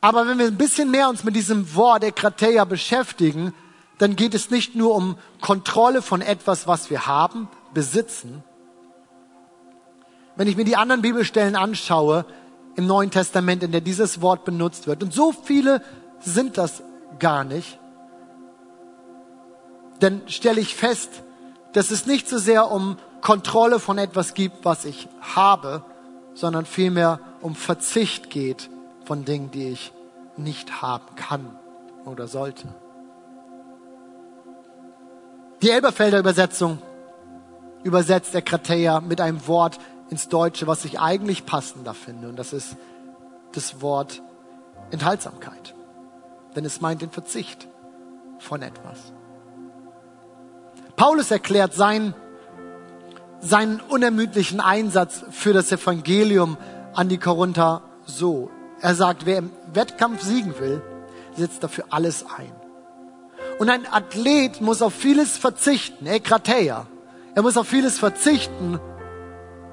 Aber 0.00 0.26
wenn 0.26 0.38
wir 0.38 0.46
ein 0.46 0.58
bisschen 0.58 0.90
mehr 0.90 1.08
uns 1.08 1.24
mit 1.24 1.34
diesem 1.34 1.74
Wort 1.74 2.02
der 2.02 2.12
Krateia 2.12 2.64
beschäftigen, 2.64 3.54
dann 3.98 4.16
geht 4.16 4.34
es 4.34 4.50
nicht 4.50 4.74
nur 4.74 4.94
um 4.94 5.16
Kontrolle 5.40 6.02
von 6.02 6.20
etwas, 6.20 6.66
was 6.66 6.90
wir 6.90 7.06
haben, 7.06 7.48
besitzen. 7.72 8.42
Wenn 10.36 10.48
ich 10.48 10.56
mir 10.56 10.64
die 10.64 10.76
anderen 10.76 11.02
Bibelstellen 11.02 11.56
anschaue 11.56 12.26
im 12.76 12.86
Neuen 12.86 13.10
Testament, 13.10 13.62
in 13.62 13.72
der 13.72 13.80
dieses 13.80 14.20
Wort 14.20 14.44
benutzt 14.44 14.86
wird, 14.86 15.02
und 15.02 15.14
so 15.14 15.32
viele 15.32 15.80
sind 16.20 16.58
das 16.58 16.82
gar 17.18 17.44
nicht, 17.44 17.78
dann 20.04 20.28
stelle 20.28 20.60
ich 20.60 20.76
fest, 20.76 21.22
dass 21.72 21.90
es 21.90 22.04
nicht 22.04 22.28
so 22.28 22.36
sehr 22.36 22.70
um 22.70 22.98
Kontrolle 23.22 23.80
von 23.80 23.96
etwas 23.96 24.34
gibt, 24.34 24.64
was 24.64 24.84
ich 24.84 25.08
habe, 25.22 25.82
sondern 26.34 26.66
vielmehr 26.66 27.20
um 27.40 27.54
Verzicht 27.54 28.28
geht 28.28 28.68
von 29.06 29.24
Dingen, 29.24 29.50
die 29.50 29.68
ich 29.68 29.92
nicht 30.36 30.82
haben 30.82 31.14
kann 31.16 31.58
oder 32.04 32.28
sollte. 32.28 32.68
Die 35.62 35.70
Elberfelder 35.70 36.18
Übersetzung 36.18 36.78
übersetzt 37.82 38.34
der 38.34 38.42
Krateia 38.42 39.00
mit 39.00 39.22
einem 39.22 39.46
Wort 39.46 39.78
ins 40.10 40.28
Deutsche, 40.28 40.66
was 40.66 40.84
ich 40.84 41.00
eigentlich 41.00 41.46
passender 41.46 41.94
finde, 41.94 42.28
und 42.28 42.36
das 42.36 42.52
ist 42.52 42.76
das 43.52 43.80
Wort 43.80 44.22
Enthaltsamkeit. 44.90 45.74
Denn 46.54 46.66
es 46.66 46.82
meint 46.82 47.00
den 47.00 47.10
Verzicht 47.10 47.68
von 48.38 48.60
etwas. 48.60 49.14
Paulus 50.96 51.30
erklärt 51.30 51.74
seinen, 51.74 52.14
seinen 53.40 53.80
unermüdlichen 53.80 54.60
Einsatz 54.60 55.24
für 55.30 55.52
das 55.52 55.72
Evangelium 55.72 56.56
an 56.94 57.08
die 57.08 57.18
Korinther 57.18 57.82
so. 58.06 58.50
Er 58.80 58.94
sagt, 58.94 59.26
wer 59.26 59.38
im 59.38 59.50
Wettkampf 59.72 60.22
siegen 60.22 60.58
will, 60.58 60.82
setzt 61.36 61.64
dafür 61.64 61.84
alles 61.90 62.24
ein. 62.36 62.52
Und 63.58 63.70
ein 63.70 63.86
Athlet 63.90 64.60
muss 64.60 64.82
auf 64.82 64.94
vieles 64.94 65.36
verzichten, 65.36 66.06
Ekrateia. 66.06 66.86
Er 67.34 67.42
muss 67.42 67.56
auf 67.56 67.66
vieles 67.66 67.98
verzichten, 67.98 68.78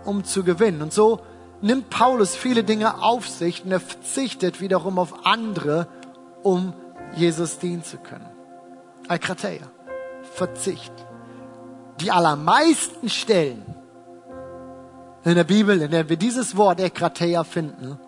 um 0.05 0.23
zu 0.23 0.43
gewinnen. 0.43 0.81
Und 0.81 0.93
so 0.93 1.21
nimmt 1.61 1.89
Paulus 1.89 2.35
viele 2.35 2.63
Dinge 2.63 3.03
auf 3.03 3.27
sich 3.27 3.63
und 3.63 3.71
er 3.71 3.79
verzichtet 3.79 4.61
wiederum 4.61 4.97
auf 4.97 5.25
andere, 5.25 5.87
um 6.41 6.73
Jesus 7.15 7.59
dienen 7.59 7.83
zu 7.83 7.97
können. 7.97 8.25
Ekrateia, 9.07 9.67
Verzicht 10.33 10.93
die 12.01 12.11
allermeisten 12.11 13.09
Stellen 13.09 13.63
in 15.23 15.35
der 15.35 15.43
Bibel, 15.43 15.81
in 15.81 15.91
der 15.91 16.09
wir 16.09 16.17
dieses 16.17 16.57
Wort 16.57 16.79
Ekrateia 16.79 17.43
finden, 17.43 17.99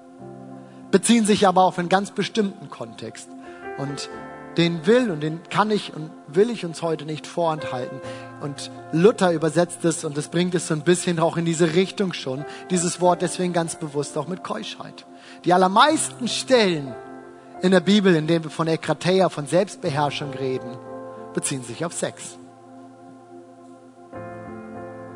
beziehen 0.92 1.26
sich 1.26 1.48
aber 1.48 1.64
auf 1.64 1.80
einen 1.80 1.90
ganz 1.90 2.12
bestimmten 2.12 2.70
Kontext. 2.70 3.30
Und 3.78 4.10
den 4.58 4.86
will 4.86 5.10
und 5.10 5.22
den 5.22 5.42
kann 5.50 5.72
ich 5.72 5.94
und 5.96 6.12
will 6.28 6.50
ich 6.50 6.66
uns 6.66 6.82
heute 6.82 7.06
nicht 7.06 7.26
vorenthalten. 7.26 8.00
Und 8.42 8.72
Luther 8.92 9.32
übersetzt 9.32 9.84
es 9.86 10.04
und 10.04 10.18
es 10.18 10.28
bringt 10.28 10.54
es 10.56 10.68
so 10.68 10.74
ein 10.74 10.84
bisschen 10.84 11.20
auch 11.20 11.38
in 11.38 11.46
diese 11.46 11.74
Richtung 11.74 12.14
schon. 12.14 12.46
Dieses 12.70 13.02
Wort 13.02 13.22
deswegen 13.22 13.54
ganz 13.54 13.76
bewusst 13.76 14.18
auch 14.18 14.28
mit 14.28 14.44
Keuschheit. 14.44 15.06
Die 15.46 15.54
allermeisten 15.54 16.28
Stellen 16.28 16.94
in 17.62 17.72
der 17.72 17.80
Bibel, 17.80 18.16
in 18.16 18.28
denen 18.28 18.44
wir 18.44 18.52
von 18.52 18.68
Ekrateia, 18.68 19.30
von 19.30 19.48
Selbstbeherrschung 19.48 20.32
reden, 20.32 20.78
beziehen 21.34 21.64
sich 21.64 21.86
auf 21.86 21.94
Sex. 21.94 22.38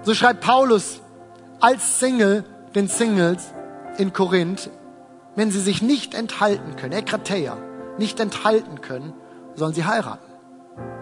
So 0.07 0.13
schreibt 0.13 0.39
Paulus 0.39 1.01
als 1.59 1.99
Single 1.99 2.45
den 2.73 2.87
Singles 2.87 3.53
in 3.97 4.13
Korinth, 4.13 4.69
wenn 5.35 5.51
sie 5.51 5.59
sich 5.59 5.81
nicht 5.81 6.13
enthalten 6.13 6.77
können, 6.77 6.93
Ekrateia, 6.93 7.57
nicht 7.97 8.21
enthalten 8.21 8.79
können, 8.79 9.11
sollen 9.55 9.73
sie 9.73 9.83
heiraten. 9.83 10.31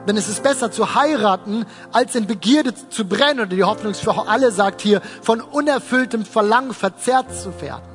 Denn 0.07 0.17
es 0.17 0.27
ist 0.27 0.41
besser 0.41 0.71
zu 0.71 0.95
heiraten, 0.95 1.67
als 1.91 2.15
in 2.15 2.25
Begierde 2.25 2.73
zu 2.73 3.07
brennen. 3.07 3.41
Oder 3.41 3.55
die 3.55 3.63
Hoffnung 3.63 3.93
für 3.93 4.27
alle 4.27 4.49
sagt 4.49 4.81
hier, 4.81 5.03
von 5.21 5.39
unerfülltem 5.39 6.25
Verlangen 6.25 6.73
verzerrt 6.73 7.31
zu 7.31 7.61
werden. 7.61 7.85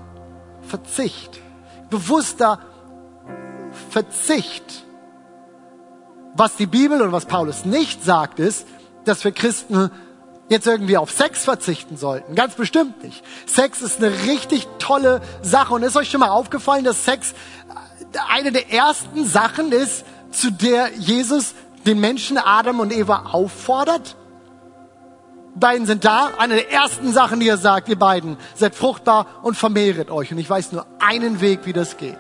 Verzicht. 0.63 1.41
Bewusster 1.91 2.61
Verzicht. 3.89 4.85
Was 6.37 6.55
die 6.55 6.67
Bibel 6.67 7.03
und 7.03 7.11
was 7.11 7.27
Paulus 7.27 7.65
nicht 7.65 8.05
sagt, 8.05 8.39
ist, 8.39 8.65
dass 9.05 9.25
wir 9.25 9.33
Christen 9.33 9.91
jetzt 10.51 10.67
irgendwie 10.67 10.99
auf 10.99 11.11
Sex 11.11 11.45
verzichten 11.45 11.97
sollten. 11.97 12.35
Ganz 12.35 12.57
bestimmt 12.57 13.03
nicht. 13.03 13.25
Sex 13.47 13.81
ist 13.81 14.03
eine 14.03 14.11
richtig 14.27 14.69
tolle 14.79 15.23
Sache. 15.43 15.73
Und 15.73 15.83
ist 15.83 15.97
euch 15.97 16.11
schon 16.11 16.21
mal 16.21 16.29
aufgefallen, 16.29 16.85
dass 16.85 17.05
Sex 17.05 17.33
eine 18.29 18.53
der 18.53 18.71
ersten 18.71 19.25
Sachen 19.25 19.73
ist, 19.73 20.05
zu 20.33 20.51
der 20.51 20.91
Jesus 20.99 21.55
den 21.87 22.01
Menschen 22.01 22.37
Adam 22.37 22.81
und 22.81 22.93
Eva 22.93 23.31
auffordert? 23.33 24.17
Beiden 25.55 25.87
sind 25.87 26.05
da. 26.05 26.33
Eine 26.37 26.57
der 26.57 26.73
ersten 26.73 27.13
Sachen, 27.13 27.39
die 27.39 27.49
er 27.49 27.59
sagt, 27.59 27.89
ihr 27.89 27.99
beiden, 27.99 28.37
seid 28.57 28.75
fruchtbar 28.75 29.27
und 29.43 29.57
vermehret 29.57 30.11
euch. 30.11 30.33
Und 30.33 30.39
ich 30.39 30.51
weiß 30.51 30.73
nur 30.73 30.85
einen 30.99 31.41
Weg, 31.41 31.61
wie 31.65 31.73
das 31.73 31.97
geht. 31.97 32.19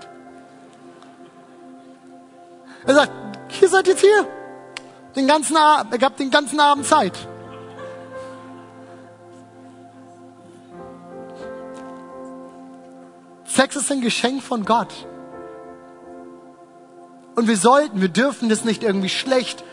Er 2.86 2.94
sagt, 2.94 3.12
ihr 3.60 3.68
seid 3.68 3.88
jetzt 3.88 4.00
hier. 4.00 4.26
Den 5.16 5.26
ganzen 5.26 5.56
Abend, 5.56 5.92
ihr 5.92 6.06
habt 6.06 6.20
den 6.20 6.30
ganzen 6.30 6.60
Abend 6.60 6.86
Zeit. 6.86 7.14
Sex 13.60 13.76
ist 13.76 13.92
ein 13.92 14.00
Geschenk 14.00 14.42
von 14.42 14.64
Gott. 14.64 15.06
Und 17.36 17.46
wir 17.46 17.58
sollten, 17.58 18.00
wir 18.00 18.08
dürfen 18.08 18.48
das 18.48 18.64
nicht 18.64 18.82
irgendwie 18.82 19.10
schlecht 19.10 19.64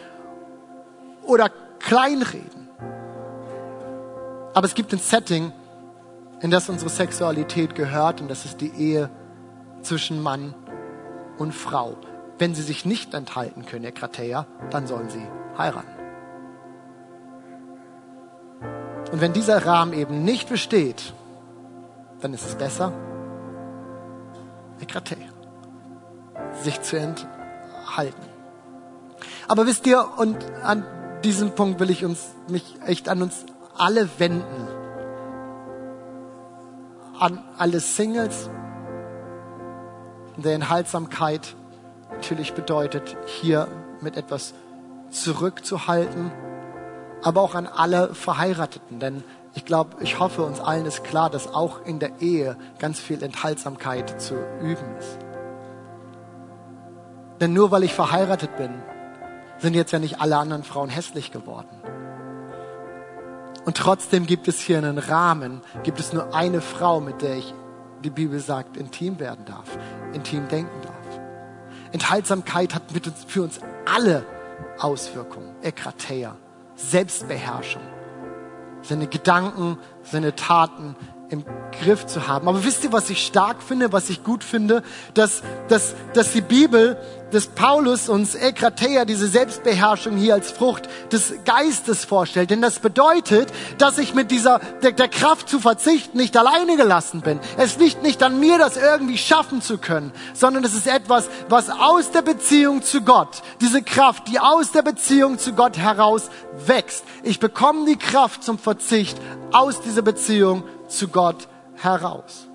oder 1.24 1.50
kleinreden. 1.80 2.68
Aber 4.54 4.66
es 4.66 4.76
gibt 4.76 4.92
ein 4.92 5.00
Setting, 5.00 5.54
in 6.42 6.52
das 6.52 6.68
unsere 6.68 6.90
Sexualität 6.90 7.76
gehört 7.76 8.20
und 8.20 8.28
das 8.28 8.44
ist 8.44 8.60
die 8.60 8.72
Ehe 8.72 9.10
zwischen 9.84 10.22
Mann 10.22 10.54
und 11.38 11.54
Frau. 11.54 11.96
Wenn 12.40 12.56
sie 12.56 12.64
sich 12.64 12.84
nicht 12.84 13.14
enthalten 13.14 13.66
können, 13.66 13.86
Herr 13.86 13.94
Krateia, 13.94 14.48
dann 14.70 14.86
sollen 14.86 15.10
sie 15.10 15.26
heiraten. 15.58 15.88
Und 19.14 19.22
wenn 19.22 19.32
dieser 19.32 19.66
Rahmen 19.66 19.94
eben 19.94 20.26
nicht 20.26 20.50
besteht, 20.50 21.14
dann 22.20 22.34
ist 22.34 22.46
es 22.46 22.56
besser, 22.56 22.92
Ekrate. 24.80 25.18
Sich 26.64 26.82
zu 26.82 26.98
enthalten. 26.98 28.22
Aber 29.48 29.66
wisst 29.66 29.88
ihr, 29.88 30.06
und 30.18 30.38
an 30.64 30.86
diesem 31.24 31.52
Punkt 31.56 31.80
will 31.80 31.90
ich 31.90 32.06
uns, 32.06 32.28
mich 32.48 32.76
echt 32.86 33.10
an 33.10 33.22
uns 33.22 33.46
alle 33.78 34.08
wenden. 34.18 34.68
An 37.20 37.44
alle 37.58 37.80
Singles. 37.80 38.50
Der 40.38 40.54
Enthaltsamkeit 40.54 41.56
natürlich 42.12 42.54
bedeutet, 42.54 43.18
hier 43.26 43.68
mit 44.02 44.18
etwas 44.18 44.54
zurückzuhalten, 45.10 46.32
aber 47.24 47.42
auch 47.42 47.56
an 47.56 47.68
alle 47.68 48.14
Verheirateten, 48.14 49.00
denn 49.00 49.24
ich 49.58 49.66
glaube, 49.66 49.98
ich 50.02 50.20
hoffe, 50.20 50.44
uns 50.44 50.60
allen 50.60 50.86
ist 50.86 51.04
klar, 51.04 51.32
dass 51.32 51.52
auch 51.52 51.84
in 51.84 51.98
der 51.98 52.22
Ehe 52.22 52.56
ganz 52.78 53.00
viel 53.00 53.24
Enthaltsamkeit 53.24 54.22
zu 54.22 54.36
üben 54.62 54.96
ist. 55.00 55.18
Denn 57.42 57.54
nur 57.54 57.72
weil 57.72 57.82
ich 57.82 57.92
verheiratet 57.92 58.56
bin, 58.56 58.70
sind 59.58 59.74
jetzt 59.74 59.92
ja 59.92 59.98
nicht 59.98 60.22
alle 60.22 60.38
anderen 60.38 60.64
Frauen 60.64 60.90
hässlich 60.90 61.32
geworden. 61.32 61.70
Und 63.66 63.78
trotzdem 63.78 64.28
gibt 64.28 64.48
es 64.48 64.60
hier 64.60 64.78
einen 64.78 65.00
Rahmen, 65.00 65.62
gibt 65.82 66.00
es 66.00 66.14
nur 66.14 66.36
eine 66.36 66.62
Frau, 66.62 67.02
mit 67.02 67.24
der 67.24 67.38
ich, 67.38 67.52
die 68.04 68.12
Bibel 68.12 68.40
sagt, 68.40 68.78
intim 68.78 69.20
werden 69.20 69.46
darf, 69.46 69.76
intim 70.14 70.48
denken 70.50 70.82
darf. 70.84 71.20
Enthaltsamkeit 71.94 72.76
hat 72.76 72.84
uns, 72.94 73.26
für 73.26 73.42
uns 73.42 73.60
alle 73.92 74.24
Auswirkungen. 74.78 75.56
Ekrateia, 75.64 76.36
Selbstbeherrschung, 76.76 77.82
seine 78.88 79.08
Gedanken, 79.08 79.78
seine 80.04 80.36
Taten 80.36 80.96
im 81.30 81.44
Griff 81.84 82.06
zu 82.06 82.28
haben. 82.28 82.48
Aber 82.48 82.64
wisst 82.64 82.84
ihr, 82.84 82.92
was 82.92 83.10
ich 83.10 83.26
stark 83.26 83.62
finde, 83.62 83.92
was 83.92 84.10
ich 84.10 84.24
gut 84.24 84.44
finde? 84.44 84.82
Dass, 85.14 85.44
dass, 85.68 85.94
dass 86.14 86.32
die 86.32 86.42
Bibel, 86.42 86.98
dass 87.32 87.48
Paulus 87.48 88.08
uns 88.08 88.34
Ekrateia, 88.36 89.04
diese 89.04 89.28
Selbstbeherrschung 89.28 90.16
hier 90.16 90.34
als 90.34 90.52
Frucht 90.52 90.88
des 91.12 91.34
Geistes 91.44 92.06
vorstellt. 92.06 92.50
Denn 92.50 92.62
das 92.62 92.80
bedeutet, 92.80 93.52
dass 93.78 93.98
ich 93.98 94.14
mit 94.14 94.32
dieser, 94.32 94.60
der, 94.82 94.94
der 94.94 95.10
Kraft 95.10 95.50
zu 95.50 95.60
verzichten 95.60 96.18
nicht 96.18 96.38
alleine 96.38 96.78
gelassen 96.78 97.22
bin. 97.22 97.40
Es 97.58 97.78
liegt 97.78 98.02
nicht 98.04 98.24
an 98.24 98.40
mir, 98.40 98.58
das 98.58 98.78
irgendwie 98.78 99.18
schaffen 99.18 99.62
zu 99.62 99.78
können, 99.78 100.14
sondern 100.34 100.64
es 100.64 100.74
ist 100.74 100.88
etwas, 100.88 101.30
was 101.50 101.70
aus 101.70 102.12
der 102.12 102.22
Beziehung 102.22 102.82
zu 102.82 103.02
Gott, 103.02 103.42
diese 103.60 103.82
Kraft, 103.82 104.30
die 104.30 104.40
aus 104.40 104.72
der 104.72 104.82
Beziehung 104.82 105.38
zu 105.38 105.54
Gott 105.54 105.78
heraus 105.78 106.30
wächst. 106.66 107.04
Ich 107.24 107.40
bekomme 107.40 107.86
die 107.86 107.98
Kraft 107.98 108.44
zum 108.44 108.58
Verzicht 108.58 109.18
aus 109.52 109.82
dieser 109.82 110.02
Beziehung 110.02 110.64
zu 110.88 111.08
Gott 111.08 111.48
heraus. 111.76 112.48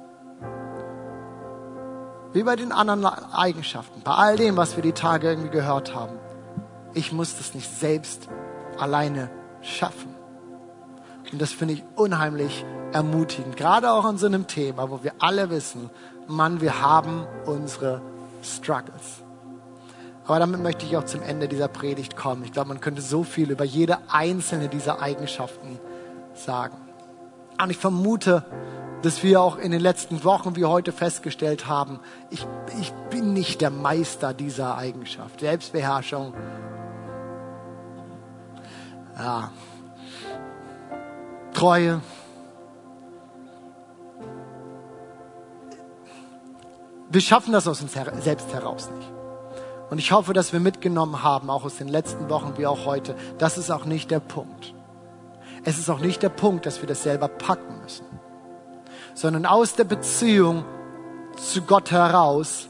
Wie 2.32 2.42
bei 2.42 2.56
den 2.56 2.72
anderen 2.72 3.04
Eigenschaften, 3.04 4.00
bei 4.02 4.12
all 4.12 4.36
dem, 4.36 4.56
was 4.56 4.76
wir 4.76 4.82
die 4.82 4.92
Tage 4.92 5.28
irgendwie 5.28 5.50
gehört 5.50 5.94
haben. 5.94 6.18
Ich 6.94 7.12
muss 7.12 7.36
das 7.36 7.54
nicht 7.54 7.70
selbst 7.70 8.28
alleine 8.78 9.30
schaffen. 9.60 10.14
Und 11.30 11.40
das 11.40 11.52
finde 11.52 11.74
ich 11.74 11.84
unheimlich 11.94 12.64
ermutigend, 12.92 13.56
gerade 13.56 13.90
auch 13.90 14.04
an 14.04 14.18
so 14.18 14.26
einem 14.26 14.46
Thema, 14.46 14.90
wo 14.90 15.02
wir 15.02 15.12
alle 15.18 15.48
wissen, 15.50 15.90
Mann, 16.26 16.60
wir 16.60 16.82
haben 16.82 17.26
unsere 17.46 18.02
Struggles. 18.42 19.22
Aber 20.26 20.38
damit 20.38 20.62
möchte 20.62 20.86
ich 20.86 20.96
auch 20.96 21.04
zum 21.04 21.22
Ende 21.22 21.48
dieser 21.48 21.68
Predigt 21.68 22.16
kommen. 22.16 22.44
Ich 22.44 22.52
glaube, 22.52 22.68
man 22.68 22.80
könnte 22.80 23.02
so 23.02 23.24
viel 23.24 23.50
über 23.50 23.64
jede 23.64 23.98
einzelne 24.08 24.68
dieser 24.68 25.00
Eigenschaften 25.00 25.80
sagen. 26.34 26.76
Und 27.60 27.70
ich 27.70 27.76
vermute, 27.76 28.44
dass 29.02 29.22
wir 29.22 29.40
auch 29.40 29.56
in 29.56 29.72
den 29.72 29.80
letzten 29.80 30.24
Wochen 30.24 30.56
wie 30.56 30.64
heute 30.64 30.92
festgestellt 30.92 31.66
haben, 31.66 32.00
ich, 32.30 32.46
ich 32.80 32.92
bin 33.10 33.32
nicht 33.32 33.60
der 33.60 33.70
Meister 33.70 34.32
dieser 34.32 34.76
Eigenschaft. 34.76 35.40
Selbstbeherrschung. 35.40 36.34
Ja. 39.18 39.50
Treue. 41.52 42.00
Wir 47.10 47.20
schaffen 47.20 47.52
das 47.52 47.68
aus 47.68 47.82
uns 47.82 47.92
selbst 47.92 48.52
heraus 48.54 48.88
nicht. 48.96 49.12
Und 49.90 49.98
ich 49.98 50.12
hoffe, 50.12 50.32
dass 50.32 50.54
wir 50.54 50.60
mitgenommen 50.60 51.22
haben, 51.22 51.50
auch 51.50 51.64
aus 51.64 51.76
den 51.76 51.88
letzten 51.88 52.30
Wochen 52.30 52.54
wie 52.56 52.66
auch 52.66 52.86
heute, 52.86 53.14
das 53.36 53.58
ist 53.58 53.70
auch 53.70 53.84
nicht 53.84 54.10
der 54.10 54.20
Punkt. 54.20 54.72
Es 55.64 55.78
ist 55.78 55.88
auch 55.90 56.00
nicht 56.00 56.22
der 56.22 56.28
Punkt, 56.28 56.66
dass 56.66 56.80
wir 56.80 56.88
das 56.88 57.02
selber 57.02 57.28
packen 57.28 57.80
müssen, 57.82 58.06
sondern 59.14 59.46
aus 59.46 59.74
der 59.74 59.84
Beziehung 59.84 60.64
zu 61.36 61.62
Gott 61.62 61.90
heraus 61.90 62.68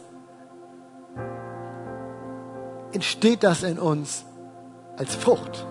entsteht 2.92 3.42
das 3.42 3.62
in 3.62 3.78
uns 3.78 4.24
als 4.96 5.14
Frucht. 5.14 5.66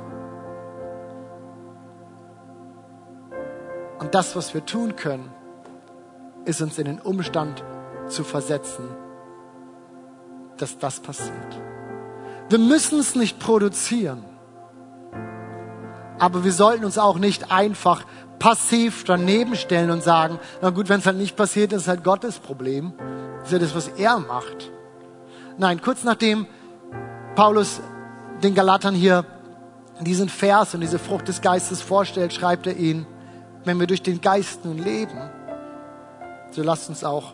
Und 3.99 4.15
das, 4.15 4.35
was 4.35 4.53
wir 4.55 4.65
tun 4.65 4.95
können, 4.95 5.31
ist 6.45 6.61
uns 6.61 6.79
in 6.79 6.85
den 6.85 6.99
Umstand 6.99 7.63
zu 8.07 8.23
versetzen, 8.23 8.89
dass 10.57 10.79
das 10.79 10.99
passiert. 10.99 11.61
Wir 12.49 12.57
müssen 12.57 12.99
es 12.99 13.15
nicht 13.15 13.39
produzieren. 13.39 14.25
Aber 16.21 16.43
wir 16.43 16.53
sollten 16.53 16.85
uns 16.85 16.99
auch 16.99 17.17
nicht 17.17 17.51
einfach 17.51 18.03
passiv 18.37 19.05
daneben 19.05 19.55
stellen 19.55 19.89
und 19.89 20.03
sagen, 20.03 20.39
na 20.61 20.69
gut, 20.69 20.87
wenn 20.87 20.99
es 20.99 21.07
halt 21.07 21.17
nicht 21.17 21.35
passiert, 21.35 21.73
ist 21.73 21.87
halt 21.87 22.03
Gottes 22.03 22.37
Problem. 22.37 22.93
Das 23.39 23.47
ist 23.47 23.53
ja 23.53 23.57
das, 23.57 23.73
was 23.75 23.87
er 23.87 24.19
macht. 24.19 24.71
Nein, 25.57 25.81
kurz 25.81 26.03
nachdem 26.03 26.45
Paulus 27.33 27.81
den 28.43 28.53
Galatern 28.53 28.93
hier 28.93 29.25
diesen 29.99 30.29
Vers 30.29 30.75
und 30.75 30.81
diese 30.81 30.99
Frucht 30.99 31.27
des 31.27 31.41
Geistes 31.41 31.81
vorstellt, 31.81 32.33
schreibt 32.33 32.67
er 32.67 32.77
ihnen, 32.77 33.07
wenn 33.65 33.79
wir 33.79 33.87
durch 33.87 34.03
den 34.03 34.21
Geist 34.21 34.63
nun 34.63 34.77
leben, 34.77 35.17
so 36.51 36.61
lasst 36.61 36.87
uns 36.89 37.03
auch 37.03 37.33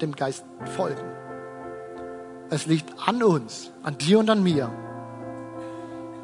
dem 0.00 0.14
Geist 0.14 0.44
folgen. 0.76 1.10
Es 2.50 2.66
liegt 2.66 2.88
an 3.04 3.24
uns, 3.24 3.72
an 3.82 3.98
dir 3.98 4.20
und 4.20 4.30
an 4.30 4.44
mir, 4.44 4.70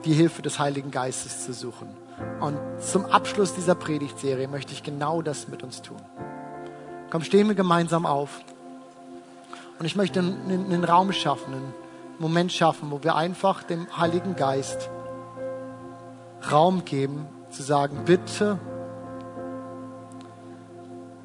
die 0.04 0.12
Hilfe 0.12 0.42
des 0.42 0.58
Heiligen 0.58 0.90
Geistes 0.90 1.44
zu 1.44 1.52
suchen. 1.52 1.88
Und 2.40 2.58
zum 2.80 3.04
Abschluss 3.06 3.54
dieser 3.54 3.74
Predigtserie 3.74 4.48
möchte 4.48 4.72
ich 4.72 4.82
genau 4.82 5.22
das 5.22 5.48
mit 5.48 5.62
uns 5.62 5.82
tun. 5.82 6.00
Komm, 7.10 7.22
stehen 7.22 7.48
wir 7.48 7.54
gemeinsam 7.54 8.06
auf. 8.06 8.40
Und 9.78 9.86
ich 9.86 9.96
möchte 9.96 10.20
einen, 10.20 10.66
einen 10.66 10.84
Raum 10.84 11.12
schaffen, 11.12 11.54
einen 11.54 11.74
Moment 12.18 12.52
schaffen, 12.52 12.90
wo 12.90 13.02
wir 13.02 13.16
einfach 13.16 13.62
dem 13.62 13.86
Heiligen 13.96 14.36
Geist 14.36 14.90
Raum 16.50 16.84
geben, 16.84 17.26
zu 17.50 17.62
sagen, 17.62 18.02
bitte, 18.04 18.58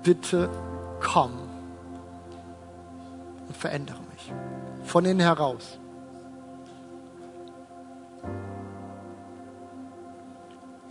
bitte 0.04 0.50
komm 1.02 1.32
und 3.48 3.58
verändere 3.58 4.00
mich 4.12 4.34
von 4.84 5.06
innen 5.06 5.22
heraus. 5.22 5.80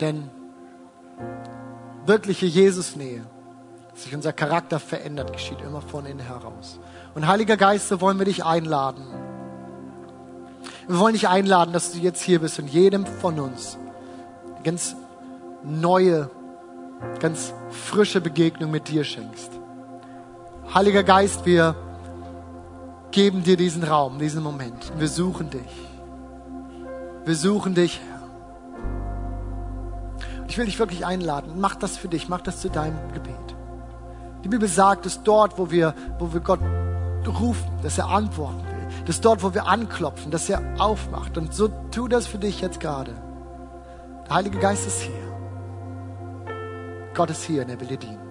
Denn 0.01 0.31
wirkliche 2.05 2.47
Jesusnähe, 2.47 3.25
dass 3.91 4.05
sich 4.05 4.15
unser 4.15 4.33
Charakter 4.33 4.79
verändert, 4.79 5.33
geschieht 5.33 5.61
immer 5.61 5.81
von 5.81 6.07
innen 6.07 6.21
heraus. 6.21 6.79
Und 7.15 7.27
Heiliger 7.27 7.57
Geist, 7.57 7.89
so 7.89 8.01
wollen 8.01 8.19
wir 8.19 8.27
dich 8.27 8.45
einladen. 8.45 9.05
Wir 10.87 10.99
wollen 10.99 11.15
dich 11.15 11.29
einladen, 11.29 11.73
dass 11.73 11.93
du 11.93 11.99
jetzt 11.99 12.23
hier 12.23 12.41
bist 12.41 12.59
und 12.59 12.69
jedem 12.69 13.07
von 13.07 13.41
uns 13.41 13.79
eine 14.55 14.63
ganz 14.63 14.95
neue, 15.65 16.31
ganz 17.21 17.53
frische 17.71 18.21
Begegnung 18.21 18.71
mit 18.71 18.89
dir 18.89 19.03
schenkst. 19.03 19.51
Heiliger 20.73 21.03
Geist, 21.03 21.47
wir 21.47 21.75
geben 23.11 23.43
dir 23.43 23.57
diesen 23.57 23.83
Raum, 23.83 24.19
diesen 24.19 24.43
Moment. 24.43 24.93
Wir 24.99 25.09
suchen 25.09 25.51
dich. 25.51 25.63
Wir 27.25 27.35
suchen 27.35 27.75
dich, 27.75 28.01
Herr. 28.07 28.16
Ich 30.49 30.59
will 30.59 30.67
dich 30.67 30.79
wirklich 30.79 31.05
einladen. 31.05 31.61
Mach 31.61 31.75
das 31.75 31.97
für 31.97 32.09
dich. 32.09 32.29
Mach 32.29 32.41
das 32.41 32.61
zu 32.61 32.71
deinem 32.71 33.13
Gebet. 33.13 33.35
Die 34.45 34.49
Bibel 34.49 34.69
sagt, 34.69 35.07
dass 35.07 35.23
dort, 35.23 35.59
wo 35.59 35.71
wir, 35.71 35.95
wo 36.19 36.33
wir 36.33 36.41
Gott 36.41 36.61
rufen, 37.27 37.71
dass 37.83 37.99
er 37.99 38.09
antworten 38.09 38.65
will. 38.65 39.05
Dass 39.07 39.21
dort, 39.21 39.43
wo 39.43 39.55
wir 39.55 39.67
anklopfen, 39.67 40.31
dass 40.31 40.49
er 40.49 40.63
aufmacht. 40.79 41.37
Und 41.37 41.53
so 41.53 41.69
tu 41.91 42.09
das 42.09 42.27
für 42.27 42.39
dich 42.39 42.61
jetzt 42.61 42.81
gerade. 42.81 43.15
Der 44.29 44.37
Heilige 44.37 44.59
Geist 44.59 44.87
ist 44.87 45.01
hier. 45.01 45.15
Gott 47.15 47.31
ist 47.31 47.45
hier 47.45 47.63
und 47.63 47.71
er 47.71 47.81
will 47.81 47.89
dir 47.89 47.97
dienen. 47.97 48.26